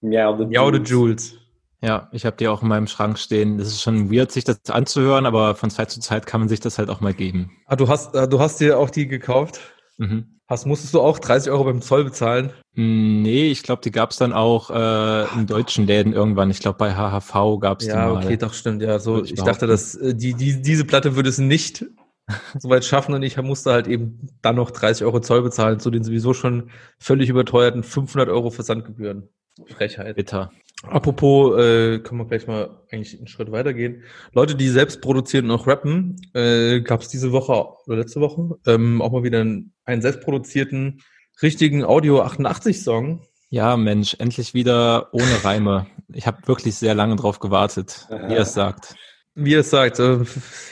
[0.00, 1.36] Miau the, Miau the Jules.
[1.80, 3.58] Ja, ich habe die auch in meinem Schrank stehen.
[3.58, 6.58] Das ist schon weird, sich das anzuhören, aber von Zeit zu Zeit kann man sich
[6.58, 7.52] das halt auch mal geben.
[7.66, 9.60] Ah, du hast, äh, du hast dir auch die gekauft?
[9.98, 10.40] Mhm.
[10.48, 12.52] Hast, musstest du auch 30 Euro beim Zoll bezahlen?
[12.74, 16.50] Hm, nee, ich glaube, die gab es dann auch äh, in deutschen Läden irgendwann.
[16.50, 18.20] Ich glaube, bei HHV gab es ja, die mal.
[18.20, 18.80] Ja, okay, doch, stimmt.
[18.80, 21.84] Ja, so, ich, ich dachte, dass äh, die, die, diese Platte würde es nicht
[22.58, 25.90] so weit schaffen und ich musste halt eben dann noch 30 Euro Zoll bezahlen zu
[25.90, 29.28] den sowieso schon völlig überteuerten 500 Euro Versandgebühren.
[29.66, 30.16] Frechheit.
[30.16, 30.52] Bitter.
[30.84, 34.04] Apropos, äh, können wir gleich mal eigentlich einen Schritt weitergehen.
[34.32, 38.56] Leute, die selbst produzieren und auch rappen, äh, gab es diese Woche oder letzte Woche
[38.66, 41.02] ähm, auch mal wieder einen, einen selbstproduzierten,
[41.42, 43.22] richtigen Audio 88 Song.
[43.50, 45.86] Ja, Mensch, endlich wieder ohne Reime.
[46.12, 48.94] Ich habe wirklich sehr lange drauf gewartet, wie er es sagt.
[49.34, 49.98] Wie er es sagt.
[49.98, 50.24] Äh,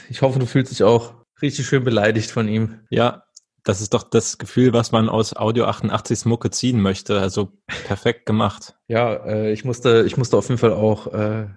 [0.08, 2.80] ich hoffe, du fühlst dich auch richtig schön beleidigt von ihm.
[2.90, 3.24] Ja,
[3.66, 7.18] das ist doch das Gefühl, was man aus Audio 88 Mucke ziehen möchte.
[7.18, 8.76] Also perfekt gemacht.
[8.86, 11.48] Ja, äh, ich musste, ich musste auf jeden Fall auch äh,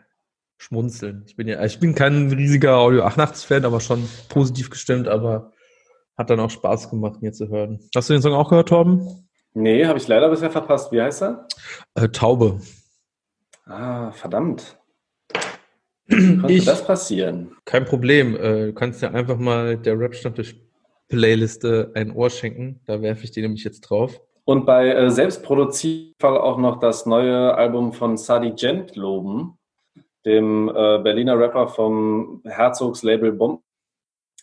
[0.57, 1.23] schmunzeln.
[1.27, 5.53] Ich bin ja, ich bin kein riesiger Audio 88 Fan, aber schon positiv gestimmt, aber
[6.17, 7.79] hat dann auch Spaß gemacht, mir zu hören.
[7.95, 9.29] Hast du den Song auch gehört, Torben?
[9.53, 10.91] Nee, habe ich leider bisher verpasst.
[10.91, 11.47] Wie heißt er?
[11.93, 12.59] Äh, Taube.
[13.65, 14.79] Ah, verdammt.
[16.09, 17.55] Konnte ich, das passieren?
[17.65, 18.35] Kein Problem.
[18.35, 20.55] Äh, du kannst ja einfach mal der Rap-Stammtisch
[21.09, 22.81] Playliste ein Ohr schenken.
[22.85, 24.21] Da werfe ich die nämlich jetzt drauf.
[24.45, 29.59] Und bei äh, Selbstproduzierfall auch noch das neue Album von Sadi Gent loben,
[30.25, 33.61] dem äh, Berliner Rapper vom Herzogs Label Bomb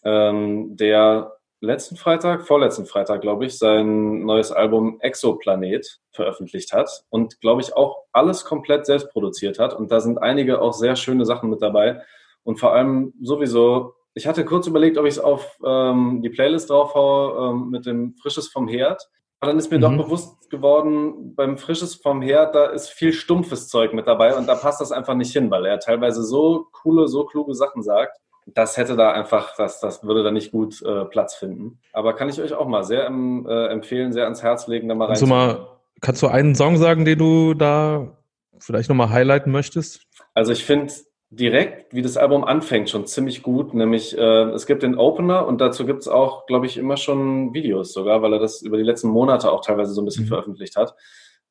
[0.04, 7.40] ähm, der letzten Freitag, vorletzten Freitag, glaube ich, sein neues Album Exoplanet veröffentlicht hat und,
[7.40, 9.74] glaube ich, auch alles komplett selbst produziert hat.
[9.74, 12.02] Und da sind einige auch sehr schöne Sachen mit dabei.
[12.44, 16.70] Und vor allem sowieso, ich hatte kurz überlegt, ob ich es auf ähm, die Playlist
[16.70, 19.08] draufhaue ähm, mit dem Frisches vom Herd.
[19.38, 19.82] Aber dann ist mir mhm.
[19.82, 24.48] doch bewusst geworden, beim Frisches vom Herd, da ist viel stumpfes Zeug mit dabei und
[24.48, 28.18] da passt das einfach nicht hin, weil er teilweise so coole, so kluge Sachen sagt
[28.46, 31.80] das hätte da einfach, das, das würde da nicht gut äh, Platz finden.
[31.92, 35.06] Aber kann ich euch auch mal sehr äh, empfehlen, sehr ans Herz legen, da mal
[35.06, 35.14] rein.
[35.14, 35.68] Kannst du mal,
[36.00, 38.16] kannst du einen Song sagen, den du da
[38.60, 40.02] vielleicht nochmal highlighten möchtest?
[40.34, 40.92] Also ich finde
[41.30, 43.74] direkt, wie das Album anfängt, schon ziemlich gut.
[43.74, 47.52] Nämlich, äh, es gibt den Opener und dazu gibt es auch, glaube ich, immer schon
[47.52, 50.28] Videos sogar, weil er das über die letzten Monate auch teilweise so ein bisschen mhm.
[50.28, 50.94] veröffentlicht hat.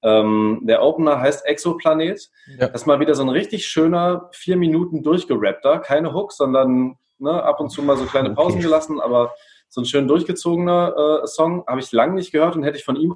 [0.01, 2.29] Ähm, der Opener heißt Exoplanet.
[2.47, 2.67] Ja.
[2.67, 5.79] Das ist mal wieder so ein richtig schöner, vier Minuten durchgerappter.
[5.79, 8.63] Keine Hook, sondern ne, ab und zu mal so kleine Pausen okay.
[8.63, 9.33] gelassen, aber
[9.67, 11.65] so ein schön durchgezogener äh, Song.
[11.67, 13.15] Habe ich lange nicht gehört und hätte ich von ihm.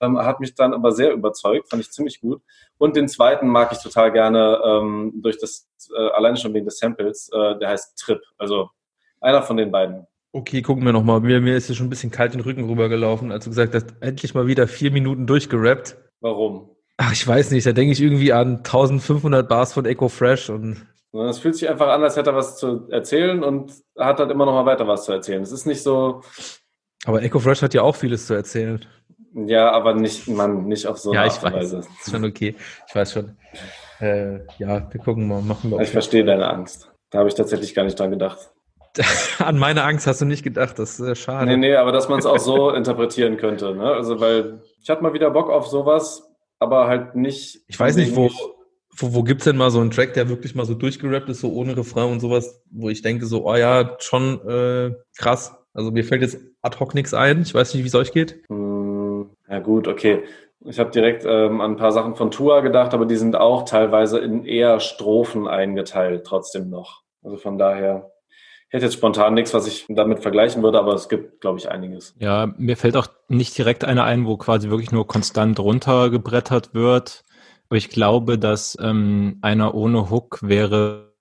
[0.00, 2.40] Ähm, hat mich dann aber sehr überzeugt, fand ich ziemlich gut.
[2.78, 6.78] Und den zweiten mag ich total gerne ähm, durch das, äh, alleine schon wegen des
[6.78, 8.20] Samples, äh, der heißt Trip.
[8.36, 8.70] Also
[9.20, 10.06] einer von den beiden.
[10.32, 11.20] Okay, gucken wir nochmal.
[11.20, 13.94] Mir, mir ist ja schon ein bisschen kalt den Rücken rübergelaufen, als du gesagt hast,
[14.00, 15.96] endlich mal wieder vier Minuten durchgerappt.
[16.20, 16.70] Warum?
[16.98, 17.66] Ach, ich weiß nicht.
[17.66, 20.86] Da denke ich irgendwie an 1500 Bars von Echo Fresh und.
[21.12, 24.44] Es fühlt sich einfach an, als hätte er was zu erzählen und hat halt immer
[24.44, 25.42] noch mal weiter was zu erzählen.
[25.42, 26.20] Es ist nicht so.
[27.06, 28.84] Aber Echo Fresh hat ja auch vieles zu erzählen.
[29.46, 31.76] Ja, aber nicht, man, nicht auf so eine ja, Art und Weise.
[31.76, 32.54] Das ist schon okay.
[32.88, 33.36] Ich weiß schon.
[34.00, 35.80] Äh, ja, wir gucken mal, machen wir.
[35.80, 36.90] Ich verstehe deine Angst.
[37.10, 38.50] Da habe ich tatsächlich gar nicht dran gedacht.
[39.38, 41.46] An meine Angst hast du nicht gedacht, das ist äh, schade.
[41.46, 43.74] Nee, nee, aber dass man es auch so interpretieren könnte.
[43.74, 43.84] Ne?
[43.84, 47.60] Also, weil ich hatte mal wieder Bock auf sowas, aber halt nicht.
[47.68, 48.30] Ich weiß nicht, wo,
[48.96, 51.40] wo, wo gibt es denn mal so einen Track, der wirklich mal so durchgerappt ist,
[51.40, 55.54] so ohne Refrain und sowas, wo ich denke, so, oh ja, schon äh, krass.
[55.74, 57.42] Also mir fällt jetzt ad hoc nichts ein.
[57.42, 58.42] Ich weiß nicht, wie es euch geht.
[58.48, 58.67] Hm,
[59.48, 60.24] ja, gut, okay.
[60.64, 63.64] Ich habe direkt ähm, an ein paar Sachen von Tua gedacht, aber die sind auch
[63.64, 67.02] teilweise in eher Strophen eingeteilt, trotzdem noch.
[67.22, 68.10] Also von daher
[68.68, 72.14] hätte jetzt spontan nichts, was ich damit vergleichen würde, aber es gibt, glaube ich, einiges.
[72.18, 77.24] Ja, mir fällt auch nicht direkt einer ein, wo quasi wirklich nur konstant runtergebrettert wird.
[77.68, 81.14] Aber ich glaube, dass ähm, einer ohne Hook wäre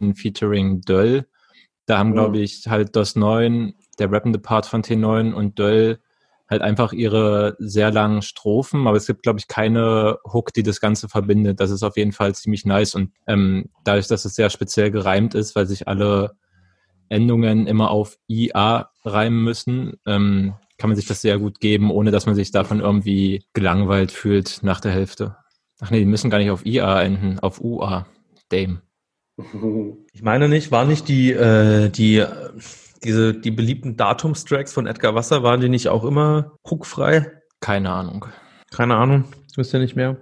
[0.00, 1.26] ein Featuring Döll.
[1.86, 2.14] Da haben, mhm.
[2.14, 6.00] glaube ich, halt das 9, der rappende Part von T9 und Döll
[6.54, 10.80] halt einfach ihre sehr langen Strophen, aber es gibt, glaube ich, keine Hook, die das
[10.80, 11.60] Ganze verbindet.
[11.60, 15.34] Das ist auf jeden Fall ziemlich nice und ähm, dadurch, dass es sehr speziell gereimt
[15.34, 16.36] ist, weil sich alle
[17.08, 22.10] Endungen immer auf IA reimen müssen, ähm, kann man sich das sehr gut geben, ohne
[22.10, 25.36] dass man sich davon irgendwie gelangweilt fühlt nach der Hälfte.
[25.80, 28.06] Ach nee, die müssen gar nicht auf IA enden, auf UA.
[28.50, 28.80] Dame.
[30.12, 32.24] Ich meine nicht, war nicht die, äh, die
[33.04, 37.30] diese, die beliebten Datumstracks von Edgar Wasser, waren die nicht auch immer hookfrei?
[37.60, 38.26] Keine Ahnung.
[38.74, 39.24] Keine Ahnung,
[39.56, 40.16] wisst ihr nicht mehr.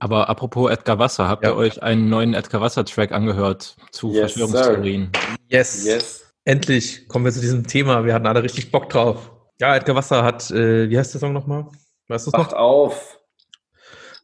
[0.00, 1.50] Aber apropos Edgar Wasser, habt ja.
[1.50, 5.10] ihr euch einen neuen Edgar Wasser-Track angehört zu yes, Verschwörungstheorien?
[5.48, 5.84] Yes.
[5.84, 6.34] yes.
[6.44, 8.04] Endlich kommen wir zu diesem Thema.
[8.04, 9.30] Wir hatten alle richtig Bock drauf.
[9.60, 11.68] Ja, Edgar Wasser hat, äh, wie heißt der Song nochmal?
[12.08, 12.58] Weißt du Wacht noch?
[12.58, 13.20] auf.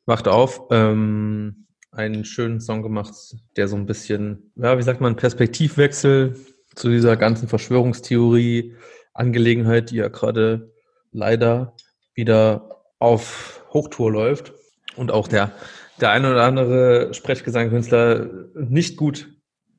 [0.07, 0.63] Wacht auf.
[0.71, 3.15] Ähm, einen schönen Song gemacht,
[3.57, 6.37] der so ein bisschen, ja, wie sagt man, Perspektivwechsel
[6.75, 10.73] zu dieser ganzen Verschwörungstheorie-Angelegenheit, die ja gerade
[11.13, 11.75] leider
[12.15, 14.53] wieder auf Hochtour läuft
[14.97, 15.53] und auch der,
[16.01, 19.29] der eine oder andere Sprechgesangkünstler nicht gut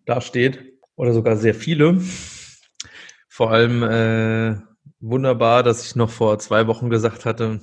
[0.05, 0.59] dasteht
[0.95, 2.01] oder sogar sehr viele.
[3.29, 4.57] Vor allem äh,
[4.99, 7.61] wunderbar, dass ich noch vor zwei Wochen gesagt hatte,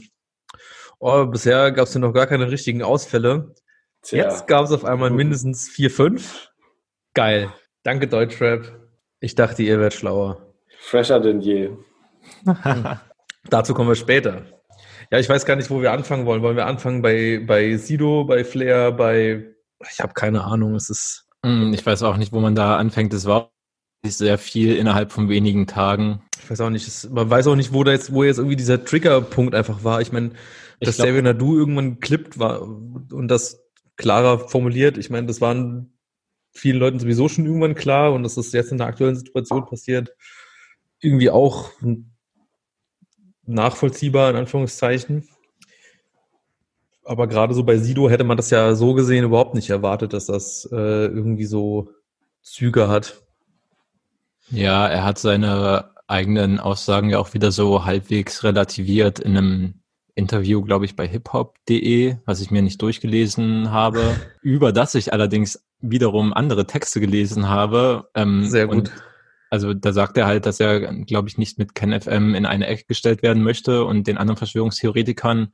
[0.98, 3.54] oh, bisher gab es ja noch gar keine richtigen Ausfälle.
[4.02, 4.24] Tja.
[4.24, 6.50] Jetzt gab es auf einmal mindestens vier, fünf.
[7.14, 7.52] Geil.
[7.82, 8.88] Danke, Deutschrap.
[9.20, 10.54] Ich dachte, ihr werdet schlauer.
[10.78, 11.70] Fresher denn je.
[13.50, 14.42] Dazu kommen wir später.
[15.10, 16.42] Ja, ich weiß gar nicht, wo wir anfangen wollen.
[16.42, 19.54] Wollen wir anfangen bei, bei Sido, bei Flair, bei.
[19.90, 20.74] Ich habe keine Ahnung.
[20.74, 21.26] Es ist.
[21.44, 23.12] Hm, ich weiß auch nicht, wo man da anfängt.
[23.14, 23.50] Es war
[24.04, 26.22] sehr viel innerhalb von wenigen Tagen.
[26.42, 26.86] Ich weiß auch nicht.
[26.86, 30.00] Es, man weiß auch nicht, wo da jetzt, wo jetzt irgendwie dieser Triggerpunkt einfach war.
[30.00, 30.30] Ich meine,
[30.80, 33.60] dass Xavier Nadu irgendwann klippt war und das
[33.98, 34.96] klarer formuliert.
[34.96, 35.92] Ich meine, das waren
[36.52, 40.14] vielen Leuten sowieso schon irgendwann klar und das ist jetzt in der aktuellen Situation passiert,
[41.00, 41.70] irgendwie auch
[43.44, 45.28] nachvollziehbar, in Anführungszeichen.
[47.04, 50.26] Aber gerade so bei Sido hätte man das ja so gesehen überhaupt nicht erwartet, dass
[50.26, 51.90] das äh, irgendwie so
[52.42, 53.22] Züge hat.
[54.50, 59.74] Ja, er hat seine eigenen Aussagen ja auch wieder so halbwegs relativiert in einem
[60.18, 65.64] Interview, glaube ich, bei hiphop.de, was ich mir nicht durchgelesen habe, über das ich allerdings
[65.80, 68.08] wiederum andere Texte gelesen habe.
[68.14, 68.90] Ähm, Sehr gut.
[69.48, 72.84] also da sagt er halt, dass er, glaube ich, nicht mit KenFM in eine Ecke
[72.88, 75.52] gestellt werden möchte und den anderen Verschwörungstheoretikern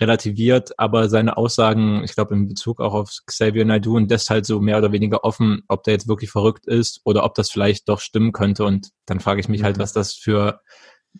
[0.00, 4.46] relativiert, aber seine Aussagen, ich glaube, in Bezug auch auf Xavier Naidoo und das halt
[4.46, 7.88] so mehr oder weniger offen, ob der jetzt wirklich verrückt ist oder ob das vielleicht
[7.88, 8.64] doch stimmen könnte.
[8.64, 9.80] Und dann frage ich mich halt, mhm.
[9.80, 10.60] halt, was das für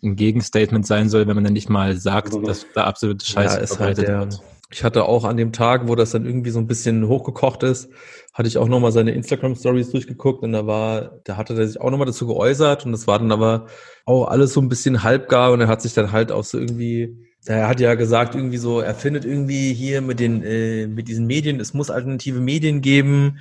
[0.03, 2.43] ein Gegenstatement sein soll, wenn man dann nicht mal sagt, mhm.
[2.43, 4.41] dass da absolute Scheiße ja, ist halt der, wird.
[4.71, 7.89] Ich hatte auch an dem Tag, wo das dann irgendwie so ein bisschen hochgekocht ist,
[8.33, 11.89] hatte ich auch nochmal seine Instagram-Stories durchgeguckt und da war, da hatte er sich auch
[11.89, 13.65] nochmal dazu geäußert und das war dann aber
[14.05, 17.17] auch alles so ein bisschen halbgar und er hat sich dann halt auch so irgendwie,
[17.45, 21.25] er hat ja gesagt, irgendwie so, er findet irgendwie hier mit den, äh, mit diesen
[21.25, 23.39] Medien, es muss alternative Medien geben,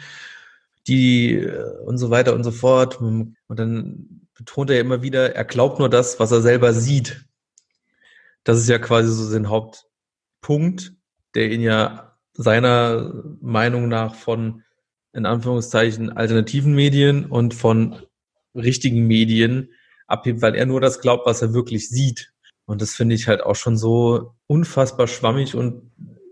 [0.89, 3.01] die äh, und so weiter und so fort.
[3.01, 7.27] Und dann betont er ja immer wieder, er glaubt nur das, was er selber sieht.
[8.45, 10.93] Das ist ja quasi so sein Hauptpunkt,
[11.35, 14.63] der ihn ja seiner Meinung nach von,
[15.13, 18.01] in Anführungszeichen, alternativen Medien und von
[18.55, 19.73] richtigen Medien
[20.07, 22.33] abhebt, weil er nur das glaubt, was er wirklich sieht.
[22.65, 25.91] Und das finde ich halt auch schon so unfassbar schwammig und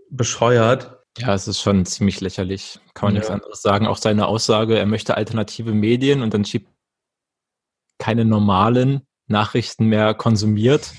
[0.09, 0.97] bescheuert.
[1.17, 2.79] Ja, es ist schon ziemlich lächerlich.
[2.93, 3.19] Kann man ja.
[3.19, 3.85] nichts anderes sagen.
[3.85, 6.69] Auch seine Aussage, er möchte alternative Medien und dann schiebt
[7.97, 10.93] keine normalen Nachrichten mehr konsumiert.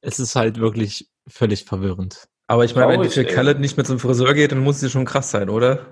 [0.00, 2.28] Es ist halt wirklich völlig verwirrend.
[2.50, 4.82] Aber ich meine, wenn die für Khaled nicht mehr zum Friseur geht, dann muss es
[4.82, 5.86] ja schon krass sein, oder?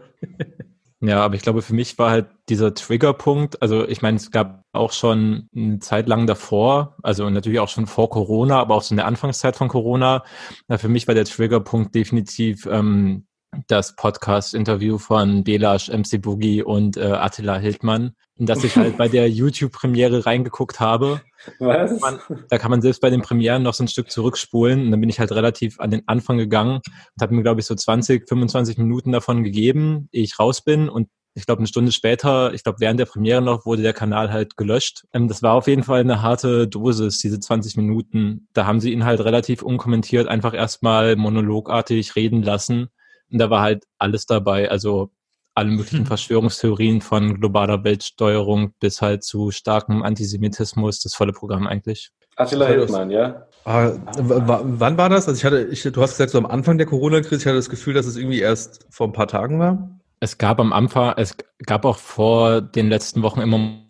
[1.01, 4.65] ja, aber ich glaube, für mich war halt dieser Triggerpunkt, also ich meine, es gab
[4.73, 8.93] auch schon eine Zeit lang davor, also natürlich auch schon vor Corona, aber auch so
[8.93, 10.25] in der Anfangszeit von Corona.
[10.69, 13.28] Ja, für mich war der Triggerpunkt definitiv ähm,
[13.67, 19.09] das Podcast-Interview von Belash, MC Boogie und äh, Attila Hildmann, in das ich halt bei
[19.09, 21.21] der YouTube-Premiere reingeguckt habe.
[21.59, 22.01] Was?
[22.01, 24.87] Man, da kann man selbst bei den Premieren noch so ein Stück zurückspulen.
[24.87, 27.67] Und dann bin ich halt relativ an den Anfang gegangen und habe mir, glaube ich,
[27.67, 30.89] so 20, 25 Minuten davon gegeben, ehe ich raus bin.
[30.89, 34.33] Und ich glaube, eine Stunde später, ich glaube, während der Premiere noch, wurde der Kanal
[34.33, 35.05] halt gelöscht.
[35.13, 38.49] Ähm, das war auf jeden Fall eine harte Dosis, diese 20 Minuten.
[38.53, 42.89] Da haben sie ihn halt relativ unkommentiert einfach erstmal monologartig reden lassen
[43.31, 45.11] und da war halt alles dabei, also
[45.55, 46.07] alle möglichen hm.
[46.07, 52.11] Verschwörungstheorien von globaler Weltsteuerung bis halt zu starkem Antisemitismus, das volle Programm eigentlich.
[52.37, 53.49] Attila Hildmann, ja.
[53.65, 55.29] Ah, wann war das?
[55.29, 57.69] Also ich hatte, ich, du hast gesagt, so am Anfang der Corona-Krise, ich hatte das
[57.69, 59.91] Gefühl, dass es irgendwie erst vor ein paar Tagen war.
[60.21, 61.37] Es gab am Anfang, es
[61.67, 63.88] gab auch vor den letzten Wochen immer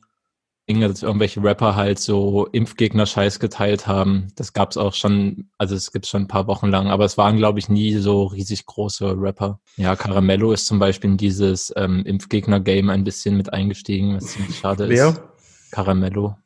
[0.69, 4.29] dass irgendwelche Rapper halt so Impfgegner-Scheiß geteilt haben.
[4.37, 7.17] Das gab es auch schon, also es gibt schon ein paar Wochen lang, aber es
[7.17, 9.61] waren, glaube ich, nie so riesig große Rapper.
[9.77, 14.59] Ja, Caramello ist zum Beispiel in dieses ähm, Impfgegner-Game ein bisschen mit eingestiegen, was ziemlich
[14.59, 15.09] schade Wer?
[15.09, 15.23] ist.
[15.71, 16.37] Caramello.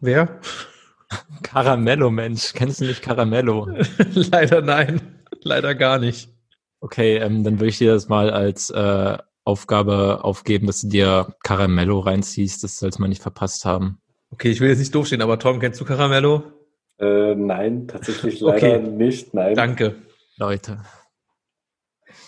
[0.00, 0.40] Wer?
[1.42, 2.52] Caramello, Mensch.
[2.54, 3.68] Kennst du nicht Caramello?
[4.14, 5.00] Leider nein.
[5.42, 6.28] Leider gar nicht.
[6.80, 11.34] Okay, ähm, dann würde ich dir das mal als äh, Aufgabe aufgeben, dass du dir
[11.42, 12.64] Caramello reinziehst.
[12.64, 14.00] Das sollst man nicht verpasst haben.
[14.30, 16.42] Okay, ich will jetzt nicht doofstehen, aber Tom, kennst du Caramello?
[16.98, 18.88] Äh, nein, tatsächlich leider okay.
[18.88, 19.34] nicht.
[19.34, 19.54] Nein.
[19.54, 19.96] Danke.
[20.36, 20.82] Leute.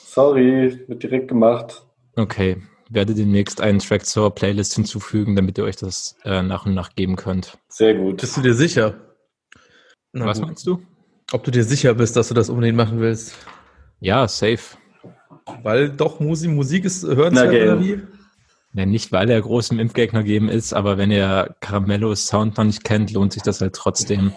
[0.05, 1.85] Sorry, wird direkt gemacht.
[2.17, 6.75] Okay, werde demnächst einen Track zur Playlist hinzufügen, damit ihr euch das äh, nach und
[6.75, 7.59] nach geben könnt.
[7.69, 8.21] Sehr gut.
[8.21, 8.95] Bist du dir sicher?
[10.13, 10.47] Na Was gut.
[10.47, 10.81] meinst du?
[11.33, 13.35] Ob du dir sicher bist, dass du das unbedingt machen willst?
[14.01, 14.77] Ja, safe.
[15.63, 18.01] Weil doch Musik, Musik ist hörenswert oder wie?
[18.75, 22.65] Ja, nicht, weil er groß im Impfgegner geben ist, aber wenn ihr Caramellos Sound noch
[22.65, 24.33] nicht kennt, lohnt sich das halt trotzdem.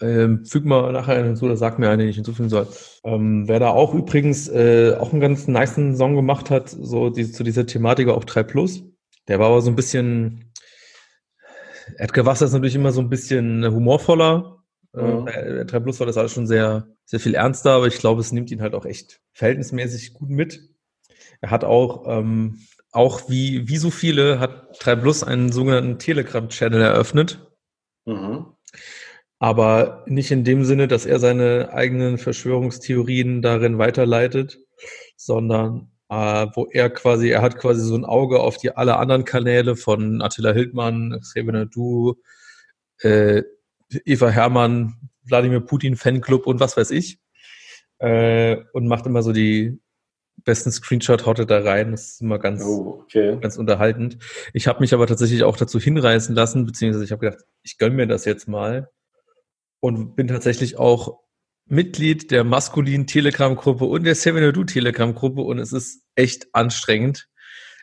[0.00, 2.66] Ähm, füg mal nachher einen hinzu oder sag mir einen, den ich hinzufügen soll.
[3.04, 7.30] Ähm, wer da auch übrigens äh, auch einen ganz niceen Song gemacht hat, so die,
[7.30, 8.82] zu dieser Thematik auch 3 Plus,
[9.28, 10.52] der war aber so ein bisschen,
[11.98, 14.64] Edgar Wasser ist natürlich immer so ein bisschen humorvoller,
[14.96, 15.28] Mhm.
[15.28, 18.32] Äh, 3 Plus war das alles schon sehr, sehr viel ernster, aber ich glaube, es
[18.32, 20.60] nimmt ihn halt auch echt verhältnismäßig gut mit.
[21.40, 22.60] Er hat auch, ähm,
[22.92, 27.46] auch wie, wie so viele, hat 3 Plus einen sogenannten Telegram-Channel eröffnet.
[28.06, 28.46] Mhm.
[29.38, 34.58] Aber nicht in dem Sinne, dass er seine eigenen Verschwörungstheorien darin weiterleitet,
[35.16, 39.24] sondern äh, wo er quasi, er hat quasi so ein Auge auf die alle anderen
[39.26, 42.14] Kanäle von Attila Hildmann, Xavier Nadu,
[43.00, 43.42] äh,
[44.04, 47.18] Eva Hermann, Wladimir Putin Fanclub und was weiß ich.
[47.98, 49.80] Äh, und macht immer so die
[50.44, 51.92] besten Screenshot hottet da rein.
[51.92, 53.38] Das ist immer ganz, oh, okay.
[53.40, 54.18] ganz unterhaltend.
[54.52, 57.96] Ich habe mich aber tatsächlich auch dazu hinreißen lassen, beziehungsweise ich habe gedacht, ich gönn
[57.96, 58.90] mir das jetzt mal
[59.80, 61.20] und bin tatsächlich auch
[61.68, 67.28] Mitglied der maskulinen Telegram-Gruppe und der Seven Do Telegram-Gruppe und es ist echt anstrengend.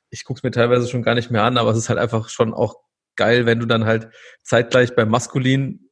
[0.10, 2.30] Ich gucke es mir teilweise schon gar nicht mehr an, aber es ist halt einfach
[2.30, 2.76] schon auch
[3.16, 4.10] geil, wenn du dann halt
[4.42, 5.83] zeitgleich beim Maskulin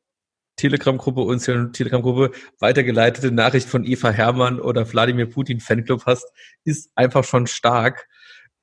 [0.56, 6.32] Telegram-Gruppe, uns Telegram-Gruppe weitergeleitete Nachricht von Eva Hermann oder Wladimir Putin Fanclub hast,
[6.64, 8.08] ist einfach schon stark.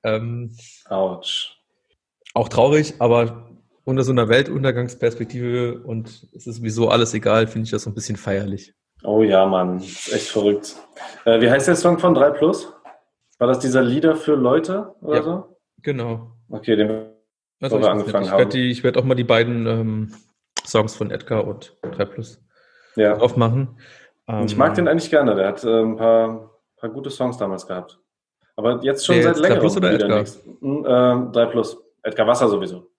[0.02, 1.56] Ähm, Autsch.
[2.34, 3.48] Auch traurig, aber
[3.84, 7.94] unter so einer Weltuntergangsperspektive und es ist sowieso alles egal, finde ich das so ein
[7.94, 8.74] bisschen feierlich.
[9.02, 10.76] Oh ja, Mann, ist echt verrückt.
[11.24, 12.72] Äh, wie heißt der Song von 3 Plus?
[13.38, 15.56] War das dieser Lieder für Leute oder ja, so?
[15.82, 16.32] Genau.
[16.48, 17.06] Okay, den
[17.60, 18.50] also wir angefangen ich haben.
[18.50, 20.14] ich werde auch mal die beiden ähm,
[20.68, 22.40] Songs von Edgar und 3 Plus
[22.96, 23.16] ja.
[23.16, 23.78] aufmachen.
[24.28, 27.66] Ähm, ich mag den eigentlich gerne, der hat äh, ein paar, paar gute Songs damals
[27.66, 27.98] gehabt.
[28.56, 29.54] Aber jetzt schon seit längerem.
[29.54, 30.24] 3 Plus oder Edgar?
[30.60, 31.76] Hm, äh, 3 Plus.
[32.02, 32.90] Edgar Wasser sowieso.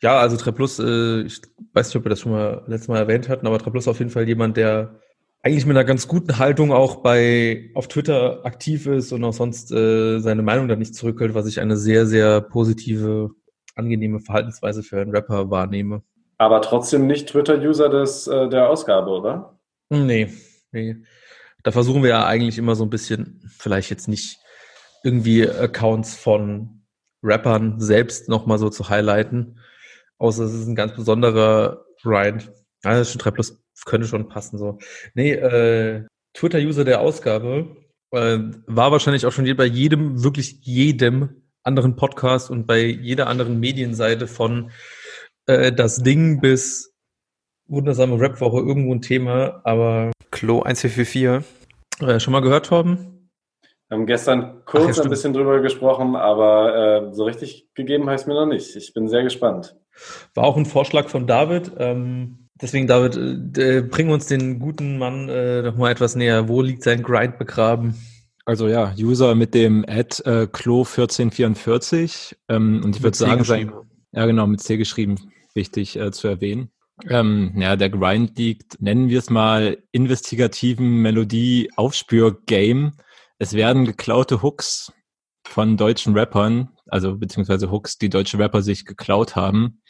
[0.00, 1.40] Ja, also 3 Plus, äh, ich
[1.72, 3.88] weiß nicht, ob wir das schon mal letztes Mal erwähnt hatten, aber 3 Plus ist
[3.88, 5.00] auf jeden Fall jemand, der
[5.42, 9.70] eigentlich mit einer ganz guten Haltung auch bei auf Twitter aktiv ist und auch sonst
[9.72, 13.30] äh, seine Meinung da nicht zurückhält, was ich eine sehr, sehr positive,
[13.74, 16.02] angenehme Verhaltensweise für einen Rapper wahrnehme.
[16.38, 19.58] Aber trotzdem nicht Twitter-User des äh, der Ausgabe, oder?
[19.90, 20.32] Nee,
[20.72, 20.96] nee.
[21.62, 24.38] Da versuchen wir ja eigentlich immer so ein bisschen, vielleicht jetzt nicht
[25.02, 26.82] irgendwie Accounts von
[27.22, 29.60] Rappern selbst nochmal so zu highlighten.
[30.18, 32.50] Außer es ist ein ganz besonderer Grind.
[32.84, 34.78] Ja, das ist schon 3 Plus könnte schon passen so.
[35.14, 37.76] Nee, äh, Twitter-User der Ausgabe
[38.10, 43.60] äh, war wahrscheinlich auch schon bei jedem, wirklich jedem anderen Podcast und bei jeder anderen
[43.60, 44.70] Medienseite von
[45.46, 46.94] äh, das Ding bis
[47.66, 51.44] wundersame Rap-Woche irgendwo ein Thema, aber Klo 1444.
[52.00, 53.30] Äh, schon mal gehört, Torben?
[53.88, 58.26] Wir haben gestern kurz ja, ein bisschen drüber gesprochen, aber äh, so richtig gegeben heißt
[58.26, 58.74] mir noch nicht.
[58.76, 59.76] Ich bin sehr gespannt.
[60.34, 61.72] War auch ein Vorschlag von David.
[61.78, 66.48] Ähm, Deswegen, David, äh, bring uns den guten Mann äh, noch mal etwas näher.
[66.48, 67.96] Wo liegt sein Grind begraben?
[68.44, 72.36] Also ja, User mit dem Ad äh, Klo1444.
[72.48, 73.72] Ähm, und ich würde sagen, sein,
[74.12, 75.16] ja genau, mit C geschrieben,
[75.54, 76.70] wichtig äh, zu erwähnen.
[77.08, 82.92] Ähm, ja, der Grind liegt, nennen wir es mal, investigativen Melodie-Aufspür-Game.
[83.38, 84.92] Es werden geklaute Hooks
[85.46, 89.80] von deutschen Rappern, also beziehungsweise Hooks, die deutsche Rapper sich geklaut haben,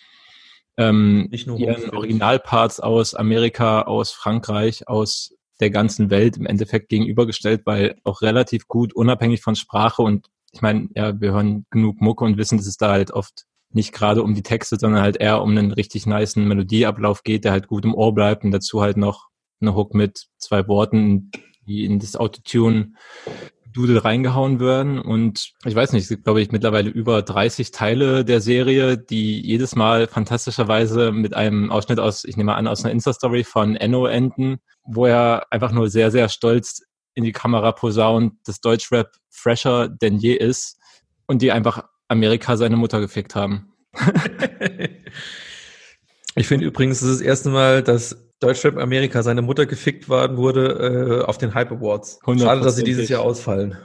[0.77, 6.89] ähm, Nicht nur ihren Originalparts aus Amerika, aus Frankreich, aus der ganzen Welt im Endeffekt
[6.89, 12.01] gegenübergestellt, weil auch relativ gut unabhängig von Sprache und ich meine, ja, wir hören genug
[12.01, 15.17] Mucke und wissen, dass es da halt oft nicht gerade um die Texte, sondern halt
[15.17, 18.81] eher um einen richtig niceen Melodieablauf geht, der halt gut im Ohr bleibt und dazu
[18.83, 19.29] halt noch
[19.61, 21.31] eine Hook mit zwei Worten,
[21.67, 22.93] die in das Autotune
[23.75, 25.01] Doodle reingehauen werden.
[25.01, 29.41] Und ich weiß nicht, es gibt, glaube ich, mittlerweile über 30 Teile der Serie, die
[29.41, 34.07] jedes Mal fantastischerweise mit einem Ausschnitt aus, ich nehme an, aus einer Insta-Story von Enno
[34.07, 36.83] enden, wo er einfach nur sehr, sehr stolz
[37.15, 40.79] in die Kamera posaunt, dass Deutschrap fresher denn je ist
[41.27, 43.73] und die einfach Amerika seine Mutter gefickt haben.
[46.35, 50.37] ich finde übrigens, es ist das erste Mal, dass Deutschrap Amerika seine Mutter gefickt worden
[50.37, 52.19] wurde äh, auf den Hype Awards.
[52.39, 53.79] Schade, dass sie dieses Jahr ausfallen.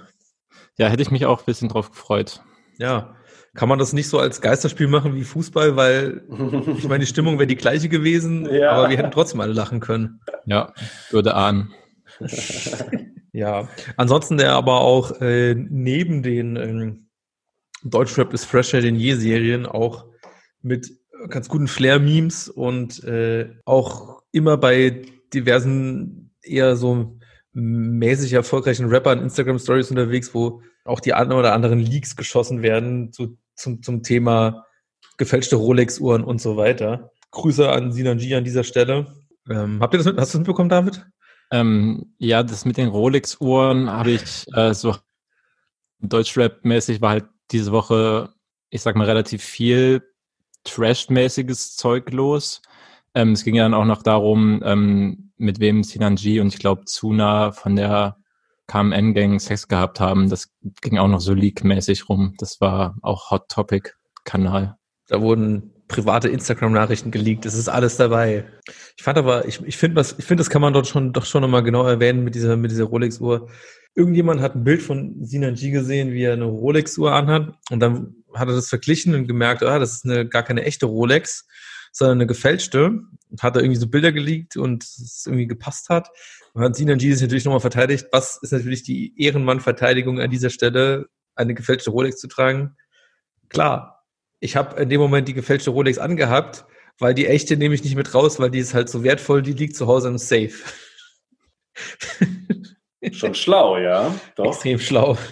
[0.78, 2.42] Ja, hätte ich mich auch ein bisschen drauf gefreut.
[2.78, 3.16] Ja.
[3.56, 6.24] Kann man das nicht so als Geisterspiel machen wie Fußball, weil
[6.78, 8.72] ich meine, die Stimmung wäre die gleiche gewesen, ja.
[8.72, 10.22] aber wir hätten trotzdem alle lachen können.
[10.46, 10.74] Ja,
[11.10, 11.74] würde ahnen.
[13.34, 16.94] ja, ansonsten der aber auch äh, neben den äh,
[17.84, 20.06] Deutschrap ist fresher denn je Serien auch
[20.62, 20.92] mit
[21.30, 27.18] ganz guten Flair-Memes und äh, auch immer bei diversen eher so
[27.54, 33.38] mäßig erfolgreichen Rappern Instagram-Stories unterwegs, wo auch die anderen oder anderen Leaks geschossen werden zu,
[33.56, 34.66] zum, zum Thema
[35.18, 37.12] gefälschte Rolex-Uhren und so weiter.
[37.32, 39.14] Grüße an Sinanji an dieser Stelle.
[39.50, 41.06] Ähm, habt ihr das mit, hast du das mitbekommen, David?
[41.52, 44.96] Ähm, ja, das mit den Rolex-Uhren habe ich äh, so
[46.02, 48.34] Deutschrap-mäßig war halt diese Woche,
[48.70, 50.04] ich sag mal, relativ viel
[50.64, 52.62] Trash-mäßiges Zeug los.
[53.16, 56.86] Ähm, es ging ja dann auch noch darum, ähm, mit wem Sinanji und ich glaube
[56.86, 58.18] Zuna von der
[58.68, 60.30] KMN-Gang Sex gehabt haben.
[60.30, 62.36] Das ging auch noch so leak-mäßig rum.
[62.38, 64.78] Das war auch Hot Topic-Kanal.
[65.08, 67.46] Da wurden private Instagram-Nachrichten geleakt.
[67.48, 68.46] Es ist alles dabei.
[68.96, 71.26] Ich fand aber, ich, ich finde, was, ich finde, das kann man dort schon, doch
[71.26, 73.50] schon nochmal genau erwähnen mit dieser, mit dieser Rolex-Uhr.
[73.96, 78.16] Irgendjemand hat ein Bild von Sinan G gesehen, wie er eine Rolex-Uhr anhat und dann
[78.34, 81.48] hat er das verglichen und gemerkt, ah, das ist eine, gar keine echte Rolex,
[81.92, 83.02] sondern eine gefälschte.
[83.30, 86.10] Und hat er irgendwie so Bilder geleakt und es irgendwie gepasst hat.
[86.54, 88.08] Und hat Sinan G sich natürlich nochmal verteidigt.
[88.12, 92.76] Was ist natürlich die Ehrenmann-Verteidigung an dieser Stelle, eine gefälschte Rolex zu tragen?
[93.50, 94.04] Klar,
[94.40, 96.66] ich habe in dem Moment die gefälschte Rolex angehabt,
[96.98, 99.54] weil die echte nehme ich nicht mit raus, weil die ist halt so wertvoll, die
[99.54, 100.54] liegt zu Hause im Safe.
[103.12, 104.14] Schon schlau, ja.
[104.36, 104.46] Doch.
[104.46, 105.18] Extrem schlau.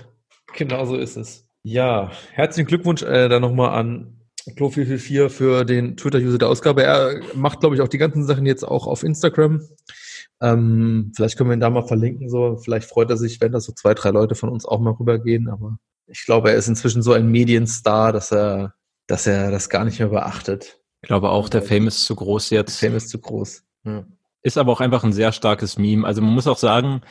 [0.55, 1.47] Genau so ist es.
[1.61, 4.18] Ja, herzlichen Glückwunsch äh, dann nochmal an
[4.55, 6.84] Klo444 für den Twitter-User der Ausgabe.
[6.84, 9.61] Er macht, glaube ich, auch die ganzen Sachen jetzt auch auf Instagram.
[10.41, 12.30] Ähm, vielleicht können wir ihn da mal verlinken.
[12.30, 14.91] So, vielleicht freut er sich, wenn da so zwei, drei Leute von uns auch mal
[14.91, 15.49] rübergehen.
[15.49, 18.74] Aber ich glaube, er ist inzwischen so ein Medienstar, dass er,
[19.07, 20.82] dass er das gar nicht mehr beachtet.
[21.01, 22.82] Ich glaube auch, der Fame ist zu groß jetzt.
[22.82, 23.63] Der Fame ist zu groß.
[23.86, 24.05] Ja.
[24.48, 26.08] Ist aber auch einfach ein sehr starkes Meme.
[26.08, 27.02] Also man muss auch sagen,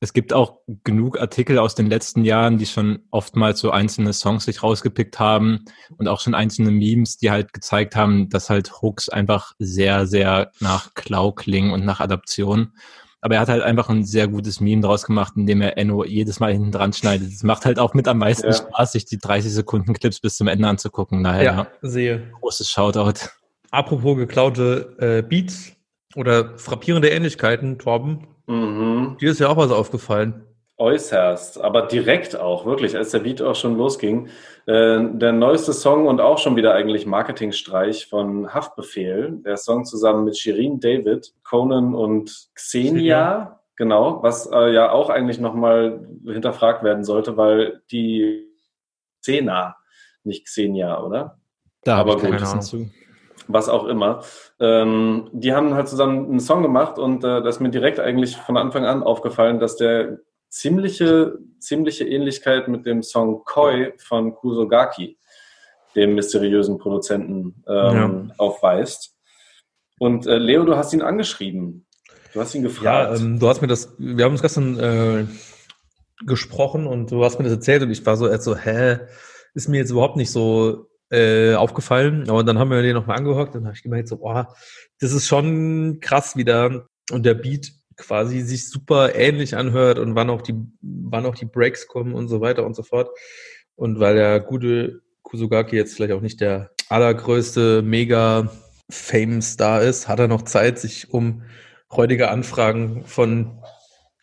[0.00, 4.46] es gibt auch genug Artikel aus den letzten Jahren, die schon oftmals so einzelne Songs
[4.46, 5.66] sich rausgepickt haben
[5.98, 10.52] und auch schon einzelne Memes, die halt gezeigt haben, dass halt Hooks einfach sehr, sehr
[10.60, 12.72] nach Klau klingen und nach Adaption.
[13.20, 16.40] Aber er hat halt einfach ein sehr gutes Meme draus gemacht, indem er Enno jedes
[16.40, 17.30] Mal hinten dran schneidet.
[17.30, 18.54] Es macht halt auch mit am meisten ja.
[18.54, 21.22] Spaß, sich die 30 Sekunden Clips bis zum Ende anzugucken.
[21.22, 22.32] Daher ja, sehe.
[22.40, 23.28] Großes Shoutout.
[23.70, 25.75] Apropos geklaute äh, Beats
[26.16, 29.16] oder frappierende Ähnlichkeiten, Torben, Mhm.
[29.20, 30.42] Dir ist ja auch was aufgefallen.
[30.78, 34.28] Äußerst, aber direkt auch, wirklich, als der Beat auch schon losging.
[34.66, 39.40] Äh, der neueste Song und auch schon wieder eigentlich Marketingstreich von Haftbefehl.
[39.44, 43.60] Der Song zusammen mit Shirin David, Conan und Xenia.
[43.76, 48.46] Genau, was äh, ja auch eigentlich nochmal hinterfragt werden sollte, weil die
[49.22, 49.76] Xena,
[50.24, 51.38] nicht Xenia, oder?
[51.84, 52.90] Da habe ich keine Ahnung zu
[53.48, 54.22] was auch immer.
[54.60, 58.36] Ähm, die haben halt zusammen einen Song gemacht und äh, das ist mir direkt eigentlich
[58.36, 60.18] von Anfang an aufgefallen, dass der
[60.48, 65.18] ziemliche, ziemliche Ähnlichkeit mit dem Song Koi von Kusogaki,
[65.94, 68.34] dem mysteriösen Produzenten, ähm, ja.
[68.38, 69.14] aufweist.
[69.98, 71.86] Und äh, Leo, du hast ihn angeschrieben.
[72.32, 72.84] Du hast ihn gefragt.
[72.84, 75.26] Ja, ähm, du hast mir das, wir haben uns gestern äh,
[76.26, 78.98] gesprochen und du hast mir das erzählt und ich war so, so, hä,
[79.54, 82.28] ist mir jetzt überhaupt nicht so äh, aufgefallen.
[82.28, 84.54] Aber dann haben wir den nochmal angehört und habe ich gemerkt, so, boah,
[85.00, 86.88] das ist schon krass wieder.
[87.10, 91.46] Und der Beat quasi sich super ähnlich anhört und wann auch die, wann auch die
[91.46, 93.10] Breaks kommen und so weiter und so fort.
[93.74, 98.50] Und weil der gute Kusugaki jetzt vielleicht auch nicht der allergrößte mega
[98.90, 101.42] Fame-Star ist, hat er noch Zeit, sich um
[101.90, 103.58] heutige Anfragen von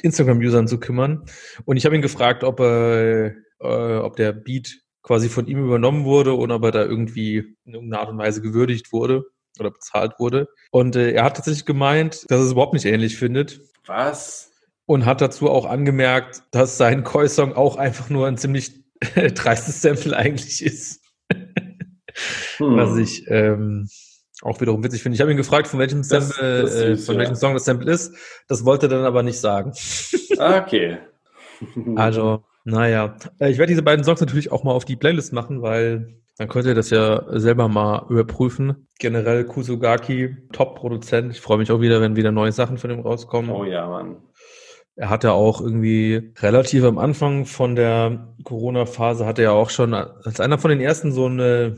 [0.01, 1.25] Instagram-Usern zu kümmern.
[1.65, 6.05] Und ich habe ihn gefragt, ob, er, äh, ob der Beat quasi von ihm übernommen
[6.05, 9.25] wurde und aber da irgendwie in irgendeiner Art und Weise gewürdigt wurde
[9.59, 10.47] oder bezahlt wurde.
[10.71, 13.61] Und äh, er hat tatsächlich gemeint, dass er es überhaupt nicht ähnlich findet.
[13.85, 14.51] Was?
[14.85, 18.83] Und hat dazu auch angemerkt, dass sein Koi-Song auch einfach nur ein ziemlich
[19.35, 21.01] dreistes Sample eigentlich ist.
[22.57, 22.77] hm.
[22.77, 23.87] Was ich ähm,
[24.41, 25.15] auch wiederum witzig finde.
[25.15, 27.91] Ich habe ihn gefragt, von welchem Sample, das, das äh, von welchem Song das Sample
[27.91, 28.15] ist.
[28.47, 29.73] Das wollte er dann aber nicht sagen.
[30.37, 30.97] Ah, okay.
[31.95, 35.61] also, naja, äh, ich werde diese beiden Songs natürlich auch mal auf die Playlist machen,
[35.61, 38.87] weil dann könnt ihr das ja selber mal überprüfen.
[38.99, 41.31] Generell Kusugaki, Top-Produzent.
[41.31, 43.51] Ich freue mich auch wieder, wenn wieder neue Sachen von ihm rauskommen.
[43.51, 44.17] Oh ja, Mann.
[44.95, 50.39] Er hatte auch irgendwie relativ am Anfang von der Corona-Phase, hatte er auch schon als
[50.39, 51.77] einer von den ersten so eine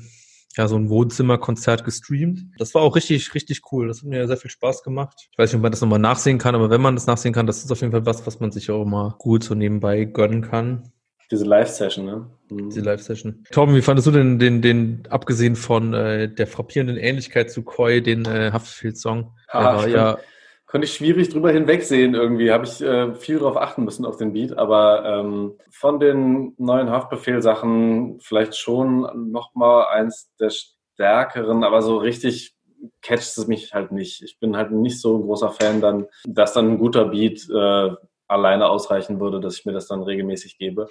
[0.57, 2.45] ja, so ein Wohnzimmerkonzert gestreamt.
[2.57, 3.87] Das war auch richtig, richtig cool.
[3.87, 5.27] Das hat mir sehr viel Spaß gemacht.
[5.31, 7.47] Ich weiß nicht, ob man das nochmal nachsehen kann, aber wenn man das nachsehen kann,
[7.47, 10.41] das ist auf jeden Fall was, was man sich auch mal gut so nebenbei gönnen
[10.41, 10.91] kann.
[11.31, 12.29] Diese Live-Session, ne?
[12.49, 12.69] Mhm.
[12.69, 13.43] Diese Live-Session.
[13.51, 18.01] Torben, wie fandest du denn den, den, abgesehen von äh, der frappierenden Ähnlichkeit zu Koi,
[18.01, 19.31] den äh, Haftfield-Song?
[19.51, 20.19] War ja
[20.65, 22.51] konnte ich schwierig drüber hinwegsehen irgendwie.
[22.51, 24.57] Habe ich äh, viel darauf achten müssen auf den Beat.
[24.57, 32.55] Aber ähm, von den neuen Haftbefehl-Sachen vielleicht schon nochmal eins der stärkeren, aber so richtig
[33.01, 34.21] catcht es mich halt nicht.
[34.21, 37.91] Ich bin halt nicht so ein großer Fan dann, dass dann ein guter Beat äh,
[38.27, 40.89] alleine ausreichen würde, dass ich mir das dann regelmäßig gebe.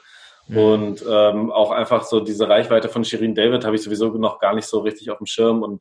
[0.48, 0.56] Mhm.
[0.56, 4.54] Und ähm, auch einfach so diese Reichweite von Shirin David habe ich sowieso noch gar
[4.54, 5.80] nicht so richtig auf dem Schirm und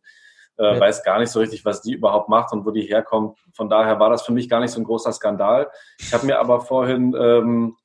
[0.57, 0.79] äh, ja.
[0.79, 3.37] weiß gar nicht so richtig, was die überhaupt macht und wo die herkommt.
[3.53, 5.71] Von daher war das für mich gar nicht so ein großer Skandal.
[5.99, 7.75] Ich habe mir aber vorhin ähm,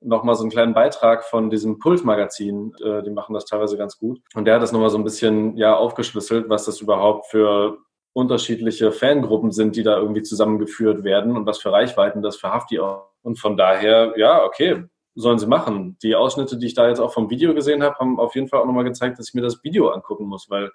[0.00, 4.20] nochmal so einen kleinen Beitrag von diesem Pulsmagazin, äh, die machen das teilweise ganz gut.
[4.34, 7.78] Und der hat das nochmal so ein bisschen ja aufgeschlüsselt, was das überhaupt für
[8.12, 12.78] unterschiedliche Fangruppen sind, die da irgendwie zusammengeführt werden und was für Reichweiten das für Hafti
[12.78, 13.08] auch.
[13.22, 15.96] Und von daher, ja, okay, sollen sie machen.
[16.02, 18.60] Die Ausschnitte, die ich da jetzt auch vom Video gesehen habe, haben auf jeden Fall
[18.60, 20.70] auch nochmal gezeigt, dass ich mir das Video angucken muss, weil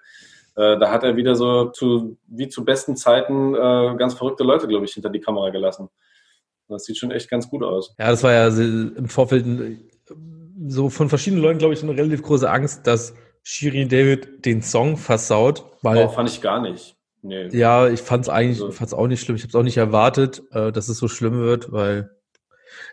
[0.58, 4.66] äh, da hat er wieder so zu, wie zu besten Zeiten äh, ganz verrückte Leute,
[4.66, 5.88] glaube ich, hinter die Kamera gelassen.
[6.68, 7.94] Das sieht schon echt ganz gut aus.
[7.98, 9.46] Ja, das war ja im Vorfeld
[10.66, 14.96] so von verschiedenen Leuten, glaube ich, eine relativ große Angst, dass Shirin David den Song
[14.96, 15.64] versaut.
[15.82, 16.96] Weil, oh, fand ich gar nicht.
[17.22, 17.48] Nee.
[17.56, 19.36] Ja, ich fand es eigentlich, also, fand's auch nicht schlimm.
[19.36, 22.10] Ich habe es auch nicht erwartet, äh, dass es so schlimm wird, weil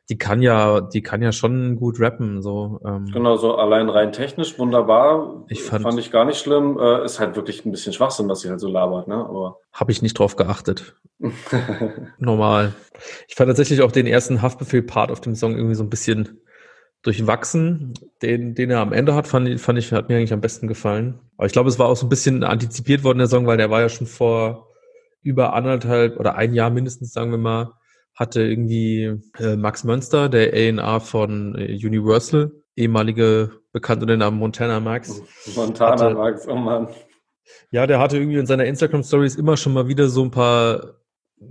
[0.09, 2.41] die kann ja, die kann ja schon gut rappen.
[2.41, 3.05] So, ähm.
[3.11, 5.45] Genau, so allein rein technisch wunderbar.
[5.47, 6.77] Ich fand, fand ich gar nicht schlimm.
[6.79, 9.15] Äh, ist halt wirklich ein bisschen Schwachsinn, dass sie halt so labert, ne?
[9.15, 10.95] Aber habe ich nicht drauf geachtet.
[12.19, 12.73] Normal.
[13.27, 16.41] Ich fand tatsächlich auch den ersten Haftbefehl-Part auf dem Song irgendwie so ein bisschen
[17.05, 17.93] durchwachsen.
[18.21, 21.19] Den, den er am Ende hat, fand, fand ich, hat mir eigentlich am besten gefallen.
[21.37, 23.69] Aber ich glaube, es war auch so ein bisschen antizipiert worden, der Song, weil der
[23.69, 24.69] war ja schon vor
[25.21, 27.73] über anderthalb oder ein Jahr mindestens, sagen wir mal,
[28.15, 34.79] hatte irgendwie äh, Max Mönster, der A&R von äh, Universal, ehemalige Bekannte den Namen Montana
[34.79, 35.21] Max.
[35.55, 36.87] Montana hatte, Max, oh Mann.
[37.71, 40.95] Ja, der hatte irgendwie in seiner Instagram-Stories immer schon mal wieder so ein paar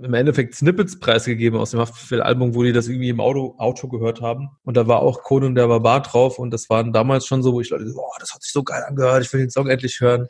[0.03, 4.23] im Endeffekt Snippets preisgegeben aus dem Haftbefehl-Album, wo die das irgendwie im Auto, Auto gehört
[4.23, 4.49] haben.
[4.62, 7.61] Und da war auch Conan der Barbar drauf und das waren damals schon so, wo
[7.61, 10.27] ich Leute, boah, das hat sich so geil angehört, ich will den Song endlich hören.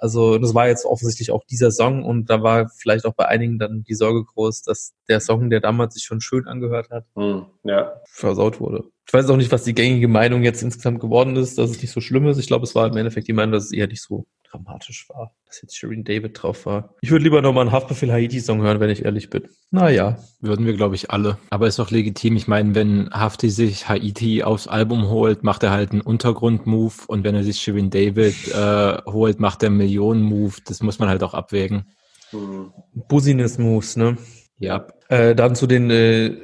[0.00, 3.58] Also das war jetzt offensichtlich auch dieser Song und da war vielleicht auch bei einigen
[3.58, 7.46] dann die Sorge groß, dass der Song, der damals sich schon schön angehört hat, hm,
[7.64, 8.00] ja.
[8.08, 8.84] versaut wurde.
[9.06, 11.90] Ich weiß auch nicht, was die gängige Meinung jetzt insgesamt geworden ist, dass es nicht
[11.90, 12.38] so schlimm ist.
[12.38, 15.34] Ich glaube, es war im Endeffekt die Meinung, dass es eher nicht so dramatisch war,
[15.46, 16.94] dass jetzt Shireen David drauf war.
[17.00, 19.48] Ich würde lieber nochmal einen Haftbefehl Haiti-Song hören, wenn ich ehrlich bin.
[19.70, 20.18] Naja.
[20.40, 21.38] Würden wir, glaube ich, alle.
[21.50, 22.36] Aber ist doch legitim.
[22.36, 27.24] Ich meine, wenn Hafti sich Haiti aufs Album holt, macht er halt einen Untergrund-Move und
[27.24, 30.54] wenn er sich Shireen David äh, holt, macht er einen Millionen-Move.
[30.66, 31.92] Das muss man halt auch abwägen.
[32.32, 32.72] Mhm.
[33.08, 34.16] Business-Moves, ne?
[34.58, 34.86] Ja.
[35.08, 36.36] Äh, dann zu den äh,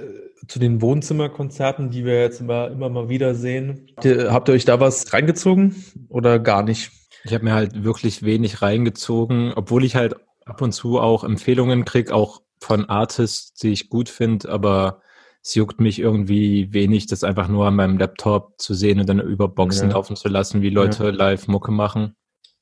[0.48, 3.90] zu den Wohnzimmerkonzerten, die wir jetzt immer, immer mal wieder sehen.
[3.96, 5.74] Habt ihr euch da was reingezogen
[6.08, 6.92] oder gar nicht?
[7.24, 11.84] Ich habe mir halt wirklich wenig reingezogen, obwohl ich halt ab und zu auch Empfehlungen
[11.84, 15.00] krieg, auch von Artists, die ich gut finde, aber
[15.42, 19.20] es juckt mich irgendwie wenig, das einfach nur an meinem Laptop zu sehen und dann
[19.20, 19.96] über Boxen ja.
[19.96, 21.10] laufen zu lassen, wie Leute ja.
[21.10, 22.16] live Mucke machen,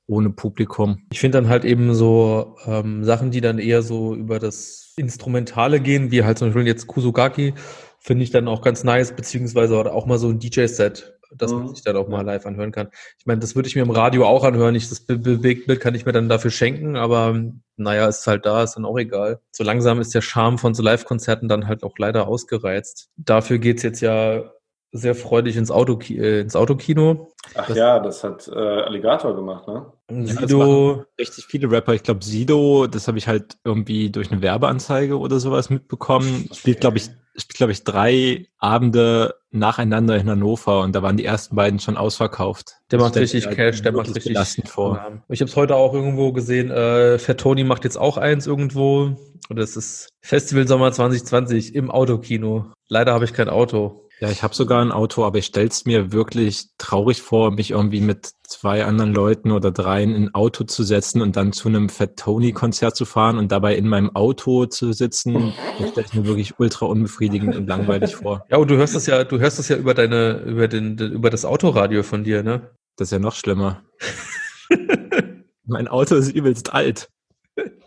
[0.09, 0.99] ohne Publikum.
[1.13, 5.81] Ich finde dann halt eben so ähm, Sachen, die dann eher so über das Instrumentale
[5.81, 7.55] gehen, wie halt zum Beispiel jetzt Kusugaki,
[8.01, 11.69] finde ich dann auch ganz nice, beziehungsweise auch mal so ein DJ-Set dass man mhm.
[11.69, 12.89] sich dann auch mal live anhören kann.
[13.19, 14.75] Ich meine, das würde ich mir im Radio auch anhören.
[14.75, 17.41] Ich, das Be Bewegtbild kann ich mir dann dafür schenken, aber
[17.77, 19.41] naja, ist halt da, ist dann auch egal.
[19.51, 23.11] So langsam ist der Charme von so Live-Konzerten dann halt auch leider ausgereizt.
[23.17, 24.53] Dafür geht's jetzt ja
[24.93, 27.33] sehr freudig ins, Auto, äh, ins Autokino.
[27.55, 29.87] Ach das, ja, das hat äh, Alligator gemacht, ne?
[30.27, 30.97] Sido.
[30.97, 31.95] Ja, richtig viele Rapper.
[31.95, 36.49] Ich glaube, Sido, das habe ich halt irgendwie durch eine Werbeanzeige oder sowas mitbekommen.
[36.53, 41.25] Spielt, glaube ich, spielt, glaube ich, drei Abende nacheinander in Hannover und da waren die
[41.25, 42.77] ersten beiden schon ausverkauft.
[42.91, 45.23] Der macht richtig Cash, der macht richtig belastend vor.
[45.29, 49.17] Ich habe es heute auch irgendwo gesehen, äh, Fat Tony macht jetzt auch eins irgendwo.
[49.49, 52.73] Und das ist Festival Sommer 2020 im Autokino.
[52.89, 54.09] Leider habe ich kein Auto.
[54.23, 58.01] Ja, ich habe sogar ein Auto, aber ich stell's mir wirklich traurig vor, mich irgendwie
[58.01, 61.89] mit zwei anderen Leuten oder dreien in ein Auto zu setzen und dann zu einem
[61.89, 65.53] Fat Tony Konzert zu fahren und dabei in meinem Auto zu sitzen.
[65.77, 68.47] Das stelle ich mir wirklich ultra unbefriedigend und langweilig vor.
[68.49, 71.29] Ja, und du hörst das ja, du hörst das ja über deine, über den, über
[71.29, 72.71] das Autoradio von dir, ne?
[72.95, 73.83] Das ist ja noch schlimmer.
[75.65, 77.09] mein Auto ist übelst alt.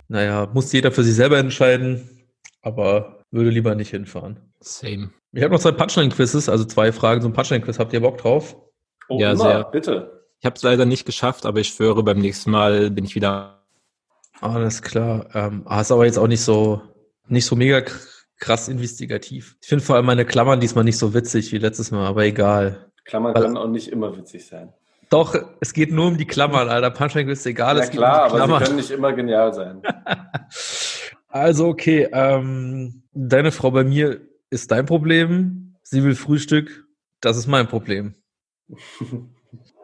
[0.09, 2.27] Naja, muss jeder für sich selber entscheiden,
[2.61, 4.41] aber würde lieber nicht hinfahren.
[4.59, 5.11] Same.
[5.35, 7.77] Ich habe noch zwei Punchline-Quizzes, also zwei Fragen zum Punchline-Quiz.
[7.77, 8.55] Habt ihr Bock drauf?
[9.09, 9.63] Oh, ja, immer, sehr.
[9.65, 10.25] Bitte.
[10.39, 13.65] Ich habe es leider nicht geschafft, aber ich schwöre, beim nächsten Mal bin ich wieder.
[14.39, 15.27] Alles klar.
[15.33, 16.81] Ähm, ah, ist aber jetzt auch nicht so,
[17.27, 17.81] nicht so mega
[18.39, 19.57] krass investigativ.
[19.61, 22.91] Ich finde vor allem meine Klammern diesmal nicht so witzig wie letztes Mal, aber egal.
[23.03, 24.73] Klammern Weil, können auch nicht immer witzig sein.
[25.09, 26.91] Doch, es geht nur um die Klammern, Alter.
[26.91, 27.77] Punchline ist egal.
[27.77, 29.81] Ja klar, um aber sie können nicht immer genial sein.
[31.27, 34.21] also okay, ähm, deine Frau bei mir
[34.55, 35.75] ist dein Problem.
[35.83, 36.87] Sie will Frühstück.
[37.21, 38.15] Das ist mein Problem.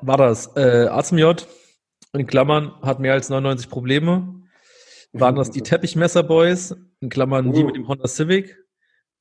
[0.02, 1.48] War das äh, A zum J
[2.14, 4.42] in Klammern hat mehr als 99 Probleme.
[5.14, 8.58] Waren das die Teppichmesser-Boys in Klammern die mit dem Honda Civic?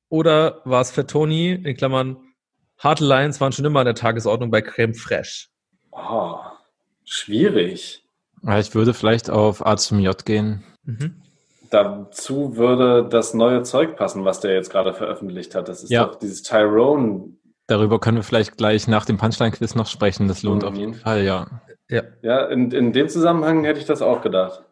[0.09, 2.17] Oder war es Fettoni in Klammern
[2.77, 5.49] Harte Lines waren schon immer an der Tagesordnung bei Creme Fraiche?
[5.91, 6.39] Oh,
[7.05, 8.03] schwierig.
[8.57, 10.63] Ich würde vielleicht auf A zum J gehen.
[10.83, 11.21] Mhm.
[11.71, 15.69] Dazu würde das neue Zeug passen, was der jetzt gerade veröffentlicht hat.
[15.69, 16.05] Das ist ja.
[16.05, 17.29] doch dieses Tyrone.
[17.67, 20.27] Darüber können wir vielleicht gleich nach dem Punchline-Quiz noch sprechen.
[20.27, 20.67] Das lohnt mhm.
[20.67, 21.47] auf jeden Fall, ja.
[21.89, 24.63] Ja, ja in, in dem Zusammenhang hätte ich das auch gedacht.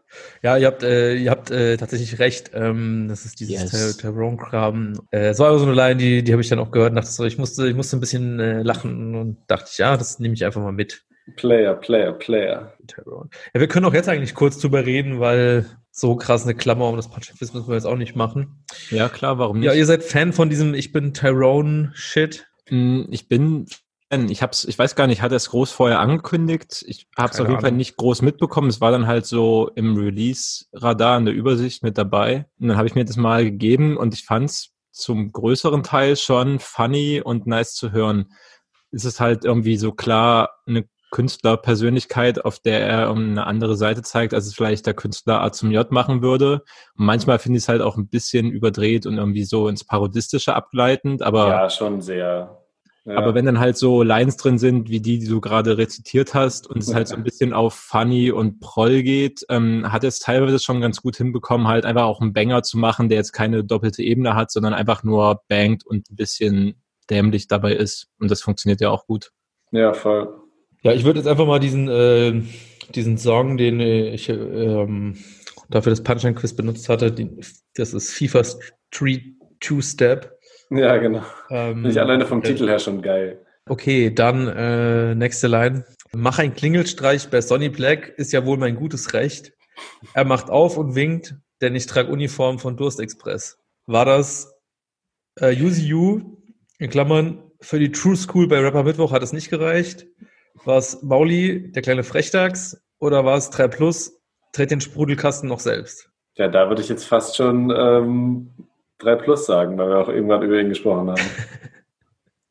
[0.41, 2.51] Ja, ihr habt, äh, ihr habt äh, tatsächlich recht.
[2.53, 3.97] Ähm, das ist dieses yes.
[3.97, 4.99] Tyrone-Kram.
[5.11, 7.37] Äh, so eine Line, die, die habe ich dann auch gehört und dachte so, ich
[7.37, 10.61] musste, ich musste ein bisschen äh, lachen und dachte ich, ja, das nehme ich einfach
[10.61, 11.03] mal mit.
[11.35, 12.73] Player, Player, Player.
[12.97, 15.65] Ja, wir können auch jetzt eigentlich kurz drüber reden, weil
[15.99, 18.63] so krass eine Klammer um das Pazifist müssen wir jetzt auch nicht machen.
[18.89, 19.67] Ja, klar, warum nicht?
[19.67, 22.47] Ja, ihr seid Fan von diesem Ich bin Tyrone-Shit?
[22.67, 23.65] Hm, ich bin
[24.11, 26.83] ich hab's, ich weiß gar nicht, hat er es groß vorher angekündigt?
[26.87, 27.61] Ich habe es auf jeden Ahnung.
[27.61, 28.67] Fall nicht groß mitbekommen.
[28.67, 32.47] Es war dann halt so im Release-Radar in der Übersicht mit dabei.
[32.59, 36.57] Und dann habe ich mir das mal gegeben und ich fand's zum größeren Teil schon
[36.57, 38.31] funny und nice zu hören.
[38.91, 44.33] Es ist halt irgendwie so klar eine Künstlerpersönlichkeit, auf der er eine andere Seite zeigt,
[44.33, 46.63] als es vielleicht der Künstler A zum J machen würde.
[46.97, 50.55] Und manchmal finde ich es halt auch ein bisschen überdreht und irgendwie so ins Parodistische
[50.55, 51.49] abgleitend, aber.
[51.49, 52.59] Ja, schon sehr.
[53.05, 53.17] Ja.
[53.17, 56.67] Aber wenn dann halt so Lines drin sind, wie die, die du gerade rezitiert hast,
[56.69, 60.59] und es halt so ein bisschen auf Funny und Proll geht, ähm, hat es teilweise
[60.59, 64.03] schon ganz gut hinbekommen, halt einfach auch einen Banger zu machen, der jetzt keine doppelte
[64.03, 68.09] Ebene hat, sondern einfach nur bangt und ein bisschen dämlich dabei ist.
[68.19, 69.31] Und das funktioniert ja auch gut.
[69.71, 70.48] Ja, voll.
[70.81, 72.41] Ja, ich würde jetzt einfach mal diesen, äh,
[72.95, 75.17] diesen Song, den ich ähm,
[75.69, 77.29] dafür das Punchline-Quiz benutzt hatte, die,
[77.75, 80.37] das ist FIFA Street Two-Step.
[80.69, 81.23] Ja, genau.
[81.49, 83.45] Ähm, Finde ich alleine vom äh, Titel her schon geil.
[83.67, 85.85] Okay, dann äh, nächste Line.
[86.13, 89.53] Mach ein Klingelstreich bei Sonny Black, ist ja wohl mein gutes Recht.
[90.13, 93.59] Er macht auf und winkt, denn ich trage Uniform von Durst Express.
[93.85, 94.53] War das
[95.39, 96.37] äh, UCU,
[96.79, 100.07] in Klammern, für die True School bei Rapper Mittwoch hat es nicht gereicht?
[100.65, 102.81] War es Mauli, der kleine Frechdachs?
[102.99, 104.19] Oder war es 3 Plus,
[104.53, 106.09] dreht den Sprudelkasten noch selbst?
[106.35, 108.51] Ja, da würde ich jetzt fast schon ähm,
[108.99, 111.21] 3 Plus sagen, weil wir auch irgendwann über ihn gesprochen haben.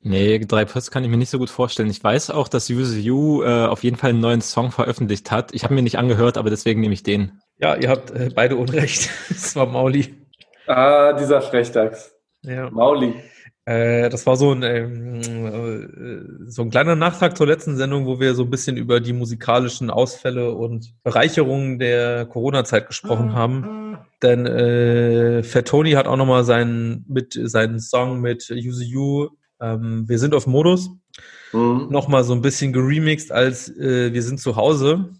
[0.00, 1.90] Nee, 3 Plus kann ich mir nicht so gut vorstellen.
[1.90, 5.52] Ich weiß auch, dass Use You äh, auf jeden Fall einen neuen Song veröffentlicht hat.
[5.52, 7.42] Ich habe mir nicht angehört, aber deswegen nehme ich den.
[7.58, 9.10] Ja, ihr habt äh, beide Unrecht.
[9.30, 10.14] Es war Mauli.
[10.66, 12.14] Ah, dieser Frechdachs.
[12.42, 12.70] Ja.
[12.70, 13.14] Mauli.
[13.68, 18.18] Äh, das war so ein, ähm, äh, so ein kleiner Nachtrag zur letzten Sendung, wo
[18.18, 23.98] wir so ein bisschen über die musikalischen Ausfälle und Bereicherungen der Corona-Zeit gesprochen haben.
[24.22, 29.28] Denn äh, Fat Tony hat auch nochmal seinen, mit, seinen Song mit Use You,
[29.60, 30.88] ähm, Wir sind auf Modus,
[31.52, 31.88] mhm.
[31.90, 35.10] nochmal so ein bisschen geremixed als äh, Wir sind zu Hause.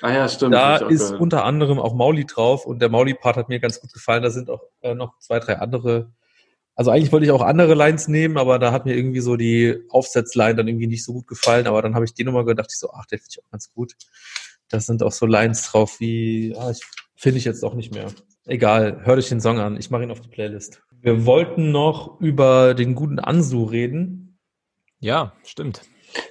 [0.00, 0.54] Ah ja, stimmt.
[0.54, 1.20] Da ist gehört.
[1.20, 4.22] unter anderem auch Mauli drauf und der Mauli-Part hat mir ganz gut gefallen.
[4.22, 6.10] Da sind auch äh, noch zwei, drei andere
[6.76, 9.82] also eigentlich wollte ich auch andere Lines nehmen, aber da hat mir irgendwie so die
[9.88, 11.66] Aufsetzline dann irgendwie nicht so gut gefallen.
[11.66, 13.72] Aber dann habe ich die nochmal gedacht, ich so, ach, der finde ich auch ganz
[13.72, 13.94] gut.
[14.68, 16.82] Da sind auch so Lines drauf wie, ah, ich
[17.16, 18.08] finde ich jetzt auch nicht mehr.
[18.44, 19.78] Egal, hör dich den Song an.
[19.78, 20.82] Ich mache ihn auf die Playlist.
[21.00, 24.38] Wir wollten noch über den guten Ansu reden.
[25.00, 25.80] Ja, stimmt.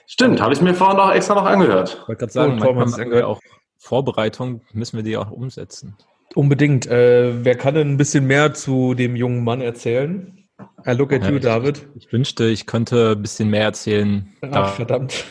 [0.06, 2.00] Stimmt, habe ich mir vorhin auch extra noch angehört.
[2.02, 3.26] Ich wollte gerade sagen, oh, man angehört.
[3.26, 3.42] auch
[3.78, 5.98] Vorbereitung müssen wir die auch umsetzen.
[6.34, 6.88] Unbedingt.
[6.88, 10.48] Äh, wer kann denn ein bisschen mehr zu dem jungen Mann erzählen?
[10.88, 11.88] I look at ja, you, ich, David.
[11.96, 14.34] Ich wünschte, ich könnte ein bisschen mehr erzählen.
[14.42, 15.26] Ach, verdammt.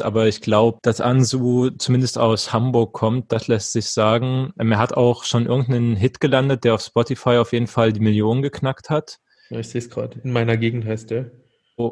[0.00, 4.52] Aber ich glaube, dass Ansu zumindest aus Hamburg kommt, das lässt sich sagen.
[4.58, 8.00] Ähm, er hat auch schon irgendeinen Hit gelandet, der auf Spotify auf jeden Fall die
[8.00, 9.18] Million geknackt hat.
[9.50, 10.18] Ja, ich sehe es gerade.
[10.24, 11.30] In meiner Gegend heißt der.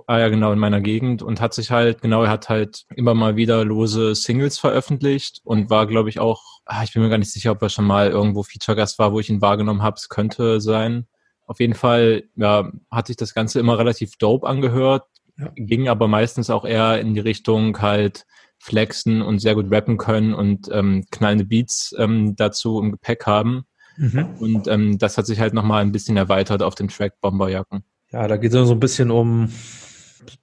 [0.07, 3.15] Ah ja, genau, in meiner Gegend und hat sich halt, genau, er hat halt immer
[3.15, 7.19] mal wieder lose Singles veröffentlicht und war, glaube ich, auch, ah, ich bin mir gar
[7.19, 9.97] nicht sicher, ob er schon mal irgendwo Feature-Gast war, wo ich ihn wahrgenommen habe.
[9.97, 11.07] Es könnte sein.
[11.47, 15.05] Auf jeden Fall, ja, hat sich das Ganze immer relativ dope angehört,
[15.37, 15.51] ja.
[15.57, 18.25] ging aber meistens auch eher in die Richtung halt
[18.59, 23.65] flexen und sehr gut rappen können und ähm, knallende Beats ähm, dazu im Gepäck haben.
[23.97, 24.27] Mhm.
[24.39, 27.85] Und ähm, das hat sich halt nochmal ein bisschen erweitert auf dem Track Bomberjacken.
[28.13, 29.53] Ja, da geht es so ein bisschen um,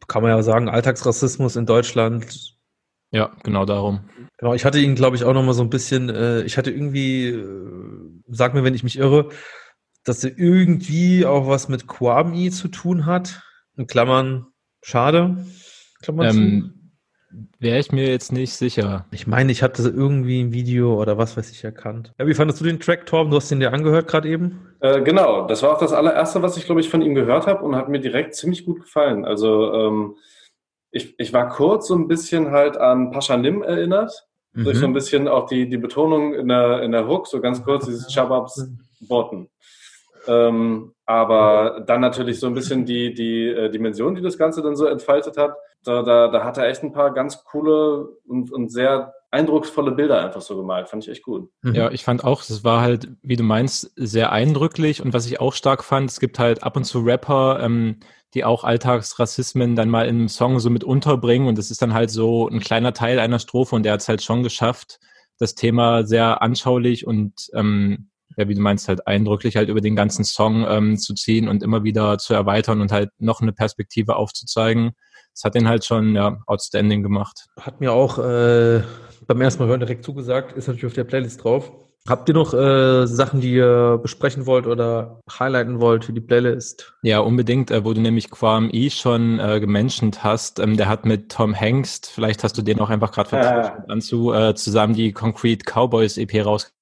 [0.07, 2.55] kann man ja sagen, Alltagsrassismus in Deutschland.
[3.11, 4.01] Ja, genau darum.
[4.37, 6.71] Genau, ich hatte ihn, glaube ich, auch noch mal so ein bisschen, äh, ich hatte
[6.71, 7.43] irgendwie, äh,
[8.27, 9.29] sag mir, wenn ich mich irre,
[10.03, 13.41] dass er irgendwie auch was mit Kwame zu tun hat.
[13.75, 14.47] In Klammern,
[14.81, 15.45] schade.
[16.01, 16.76] Klammern ähm,
[17.59, 19.05] Wäre ich mir jetzt nicht sicher.
[19.11, 22.13] Ich meine, ich hatte irgendwie ein Video oder was weiß ich erkannt.
[22.17, 23.31] Ja, wie fandest du den Track, Torben?
[23.31, 24.67] Du hast den dir angehört gerade eben?
[24.79, 27.63] Äh, genau, das war auch das allererste, was ich, glaube ich, von ihm gehört habe
[27.63, 29.25] und hat mir direkt ziemlich gut gefallen.
[29.25, 30.15] Also ähm,
[30.91, 34.27] ich, ich war kurz so ein bisschen halt an Pascha Nim erinnert.
[34.53, 34.63] Mhm.
[34.63, 37.63] Durch so ein bisschen auch die, die Betonung in der, in der Hook, so ganz
[37.63, 38.67] kurz dieses Chababs
[39.01, 39.49] Botten.
[40.27, 44.75] Ähm, aber dann natürlich so ein bisschen die, die äh, Dimension, die das Ganze dann
[44.75, 45.55] so entfaltet hat.
[45.87, 50.23] Da, da, da hat er echt ein paar ganz coole und, und sehr eindrucksvolle Bilder
[50.23, 50.89] einfach so gemalt.
[50.89, 51.49] Fand ich echt gut.
[51.61, 51.75] Mhm.
[51.75, 55.01] Ja, ich fand auch, es war halt, wie du meinst, sehr eindrücklich.
[55.01, 57.99] Und was ich auch stark fand, es gibt halt ab und zu Rapper, ähm,
[58.33, 61.47] die auch Alltagsrassismen dann mal in einem Song so mit unterbringen.
[61.47, 64.09] Und das ist dann halt so ein kleiner Teil einer Strophe und der hat es
[64.09, 64.99] halt schon geschafft,
[65.39, 69.95] das Thema sehr anschaulich und ähm, ja, wie du meinst, halt eindrücklich halt über den
[69.95, 74.15] ganzen Song ähm, zu ziehen und immer wieder zu erweitern und halt noch eine Perspektive
[74.15, 74.91] aufzuzeigen.
[75.37, 77.45] Das hat den halt schon ja, outstanding gemacht.
[77.61, 78.81] Hat mir auch äh,
[79.27, 81.71] beim ersten Mal hören direkt zugesagt, ist natürlich auf der Playlist drauf.
[82.09, 86.95] Habt ihr noch äh, Sachen, die ihr besprechen wollt oder highlighten wollt für die Playlist?
[87.03, 90.57] Ja, unbedingt, äh, wo du nämlich Quam E schon äh, gementioned hast.
[90.57, 94.33] Ähm, der hat mit Tom Hengst, vielleicht hast du den auch einfach gerade vertauscht, anzu,
[94.33, 96.76] äh, zusammen die Concrete Cowboys EP rausgebracht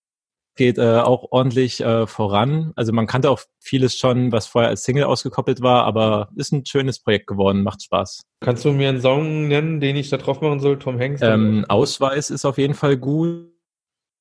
[0.55, 2.71] geht äh, auch ordentlich äh, voran.
[2.75, 6.65] Also man kannte auch vieles schon, was vorher als Single ausgekoppelt war, aber ist ein
[6.65, 8.23] schönes Projekt geworden, macht Spaß.
[8.39, 11.21] Kannst du mir einen Song nennen, den ich da drauf machen soll, Tom Hanks?
[11.21, 13.51] Ähm, Ausweis ist auf jeden Fall gut.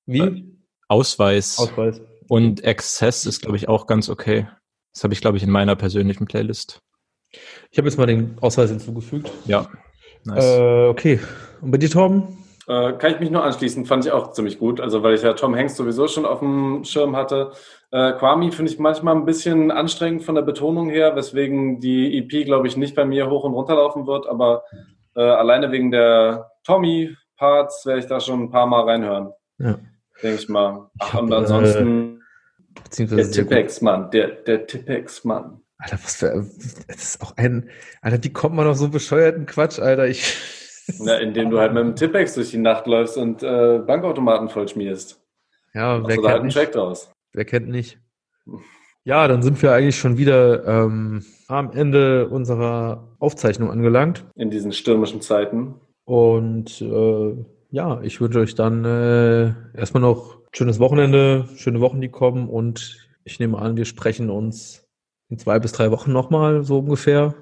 [0.06, 0.18] Wie?
[0.20, 0.44] Äh,
[0.88, 1.58] Ausweis.
[1.58, 2.00] Ausweis.
[2.28, 4.48] Und Access ist, glaube ich, auch ganz okay.
[4.92, 6.80] Das habe ich, glaube ich, in meiner persönlichen Playlist.
[7.70, 9.30] Ich habe jetzt mal den Ausweis hinzugefügt.
[9.46, 9.68] Ja.
[10.24, 10.44] Nice.
[10.44, 11.20] Äh, okay.
[11.60, 12.43] Und bei dir, Torben?
[12.66, 14.80] Äh, kann ich mich nur anschließen, fand ich auch ziemlich gut.
[14.80, 17.52] Also, weil ich ja Tom Hanks sowieso schon auf dem Schirm hatte.
[17.90, 22.46] Äh, Kwame finde ich manchmal ein bisschen anstrengend von der Betonung her, weswegen die EP,
[22.46, 24.26] glaube ich, nicht bei mir hoch und runter laufen wird.
[24.26, 24.64] Aber
[25.14, 29.32] äh, alleine wegen der Tommy-Parts werde ich da schon ein paar Mal reinhören.
[29.58, 29.78] Ja.
[30.22, 30.90] Denke ich mal.
[31.00, 32.22] Ach, und ansonsten
[32.98, 35.60] äh, der Tippex-Mann, der, der Tippex-Mann.
[35.78, 36.46] Alter, was für,
[36.86, 37.68] das ist auch ein,
[38.00, 40.06] Alter, wie kommt man auf so bescheuerten Quatsch, Alter?
[40.06, 40.63] Ich.
[41.00, 44.68] Na, indem du halt mit dem Tippex durch die Nacht läufst und äh, Bankautomaten voll
[44.68, 45.20] schmierst.
[45.72, 46.56] Ja, wer kennt halt nicht?
[46.56, 47.10] Track draus.
[47.32, 47.98] Wer kennt nicht?
[49.04, 54.24] Ja, dann sind wir eigentlich schon wieder ähm, am Ende unserer Aufzeichnung angelangt.
[54.34, 55.74] In diesen stürmischen Zeiten.
[56.04, 57.34] Und äh,
[57.70, 62.48] ja, ich wünsche euch dann äh, erstmal noch schönes Wochenende, schöne Wochen, die kommen.
[62.48, 64.86] Und ich nehme an, wir sprechen uns
[65.28, 67.34] in zwei bis drei Wochen nochmal, so ungefähr.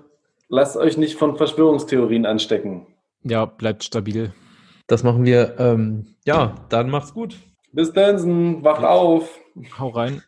[0.49, 2.87] Lasst euch nicht von Verschwörungstheorien anstecken.
[3.25, 4.33] Ja, bleibt stabil.
[4.87, 5.57] Das machen wir.
[5.59, 7.37] Ähm, ja, dann macht's gut.
[7.73, 9.39] Bis dann, wacht auf.
[9.79, 10.21] Hau rein.